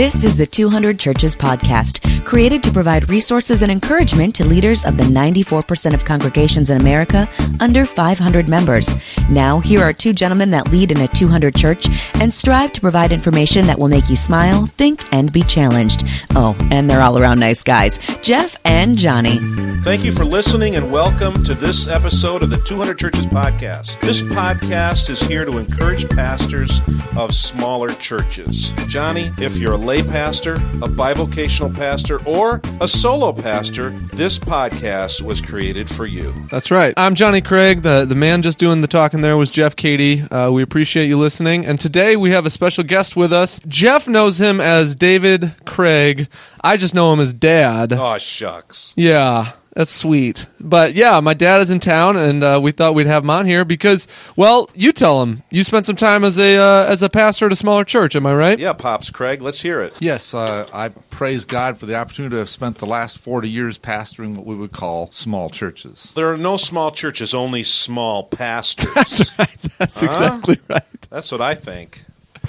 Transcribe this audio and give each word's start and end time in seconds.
This 0.00 0.24
is 0.24 0.38
the 0.38 0.46
200 0.46 0.98
Churches 0.98 1.36
Podcast, 1.36 2.24
created 2.24 2.62
to 2.62 2.72
provide 2.72 3.10
resources 3.10 3.60
and 3.60 3.70
encouragement 3.70 4.34
to 4.36 4.46
leaders 4.46 4.86
of 4.86 4.96
the 4.96 5.04
94% 5.04 5.92
of 5.92 6.06
congregations 6.06 6.70
in 6.70 6.80
America 6.80 7.28
under 7.60 7.84
500 7.84 8.48
members. 8.48 8.94
Now, 9.28 9.60
here 9.60 9.82
are 9.82 9.92
two 9.92 10.14
gentlemen 10.14 10.52
that 10.52 10.70
lead 10.70 10.90
in 10.90 11.02
a 11.02 11.08
200 11.08 11.54
church 11.54 11.86
and 12.14 12.32
strive 12.32 12.72
to 12.72 12.80
provide 12.80 13.12
information 13.12 13.66
that 13.66 13.78
will 13.78 13.88
make 13.88 14.08
you 14.08 14.16
smile, 14.16 14.64
think, 14.64 15.04
and 15.12 15.30
be 15.34 15.42
challenged. 15.42 16.06
Oh, 16.30 16.56
and 16.70 16.88
they're 16.88 17.02
all 17.02 17.18
around 17.18 17.38
nice 17.38 17.62
guys 17.62 17.98
Jeff 18.22 18.56
and 18.64 18.96
Johnny. 18.96 19.38
Thank 19.82 20.04
you 20.04 20.12
for 20.12 20.24
listening 20.24 20.76
and 20.76 20.90
welcome 20.90 21.44
to 21.44 21.54
this 21.54 21.88
episode 21.88 22.42
of 22.42 22.48
the 22.48 22.58
200 22.58 22.98
Churches 22.98 23.26
Podcast. 23.26 24.00
This 24.00 24.22
podcast 24.22 25.10
is 25.10 25.20
here 25.20 25.44
to 25.44 25.58
encourage 25.58 26.08
pastors 26.08 26.80
of 27.18 27.34
smaller 27.34 27.88
churches. 27.88 28.72
Johnny, 28.88 29.30
if 29.38 29.56
you're 29.56 29.72
a 29.72 29.89
lay 29.90 30.02
pastor, 30.04 30.54
a 30.54 30.88
bivocational 30.88 31.74
pastor, 31.74 32.24
or 32.24 32.60
a 32.80 32.86
solo 32.86 33.32
pastor, 33.32 33.90
this 34.14 34.38
podcast 34.38 35.20
was 35.20 35.40
created 35.40 35.90
for 35.90 36.06
you. 36.06 36.32
That's 36.48 36.70
right. 36.70 36.94
I'm 36.96 37.16
Johnny 37.16 37.40
Craig. 37.40 37.82
The, 37.82 38.04
the 38.04 38.14
man 38.14 38.42
just 38.42 38.60
doing 38.60 38.82
the 38.82 38.86
talking 38.86 39.20
there 39.20 39.36
was 39.36 39.50
Jeff 39.50 39.74
Cady. 39.74 40.22
Uh, 40.22 40.52
we 40.52 40.62
appreciate 40.62 41.06
you 41.06 41.18
listening. 41.18 41.66
And 41.66 41.80
today 41.80 42.14
we 42.14 42.30
have 42.30 42.46
a 42.46 42.50
special 42.50 42.84
guest 42.84 43.16
with 43.16 43.32
us. 43.32 43.58
Jeff 43.66 44.06
knows 44.06 44.40
him 44.40 44.60
as 44.60 44.94
David 44.94 45.56
Craig. 45.64 46.28
I 46.60 46.76
just 46.76 46.94
know 46.94 47.12
him 47.12 47.18
as 47.18 47.34
Dad. 47.34 47.92
Oh, 47.92 48.16
shucks. 48.18 48.94
Yeah. 48.96 49.54
That's 49.80 49.90
sweet. 49.92 50.46
But 50.60 50.92
yeah, 50.92 51.20
my 51.20 51.32
dad 51.32 51.62
is 51.62 51.70
in 51.70 51.80
town, 51.80 52.18
and 52.18 52.44
uh, 52.44 52.60
we 52.62 52.70
thought 52.70 52.94
we'd 52.94 53.06
have 53.06 53.22
him 53.24 53.30
on 53.30 53.46
here 53.46 53.64
because, 53.64 54.06
well, 54.36 54.68
you 54.74 54.92
tell 54.92 55.22
him 55.22 55.42
you 55.48 55.64
spent 55.64 55.86
some 55.86 55.96
time 55.96 56.22
as 56.22 56.38
a 56.38 56.58
uh, 56.58 56.84
as 56.84 57.02
a 57.02 57.08
pastor 57.08 57.46
at 57.46 57.52
a 57.52 57.56
smaller 57.56 57.82
church. 57.82 58.14
Am 58.14 58.26
I 58.26 58.34
right? 58.34 58.58
Yeah, 58.58 58.74
Pops 58.74 59.08
Craig, 59.08 59.40
let's 59.40 59.62
hear 59.62 59.80
it. 59.80 59.94
Yes, 59.98 60.34
uh, 60.34 60.68
I 60.70 60.90
praise 60.90 61.46
God 61.46 61.78
for 61.78 61.86
the 61.86 61.94
opportunity 61.94 62.34
to 62.34 62.40
have 62.40 62.50
spent 62.50 62.76
the 62.76 62.84
last 62.84 63.16
40 63.16 63.48
years 63.48 63.78
pastoring 63.78 64.36
what 64.36 64.44
we 64.44 64.54
would 64.54 64.72
call 64.72 65.10
small 65.12 65.48
churches. 65.48 66.12
There 66.14 66.30
are 66.30 66.36
no 66.36 66.58
small 66.58 66.90
churches, 66.90 67.32
only 67.32 67.62
small 67.62 68.24
pastors. 68.24 68.84
That's 68.94 69.38
right. 69.38 69.56
That's 69.78 69.98
Huh? 70.00 70.06
exactly 70.08 70.58
right. 70.68 71.08
That's 71.08 71.32
what 71.32 71.40
I 71.40 71.54
think. 71.54 72.04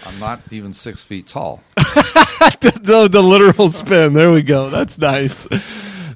I'm 0.06 0.19
not 0.19 0.41
even 0.52 0.73
six 0.73 1.02
feet 1.02 1.28
tall. 1.28 1.63
the, 1.78 3.08
the 3.09 3.22
literal 3.23 3.69
spin. 3.69 4.11
There 4.11 4.34
we 4.34 4.41
go. 4.41 4.69
That's 4.69 4.97
nice. 4.97 5.47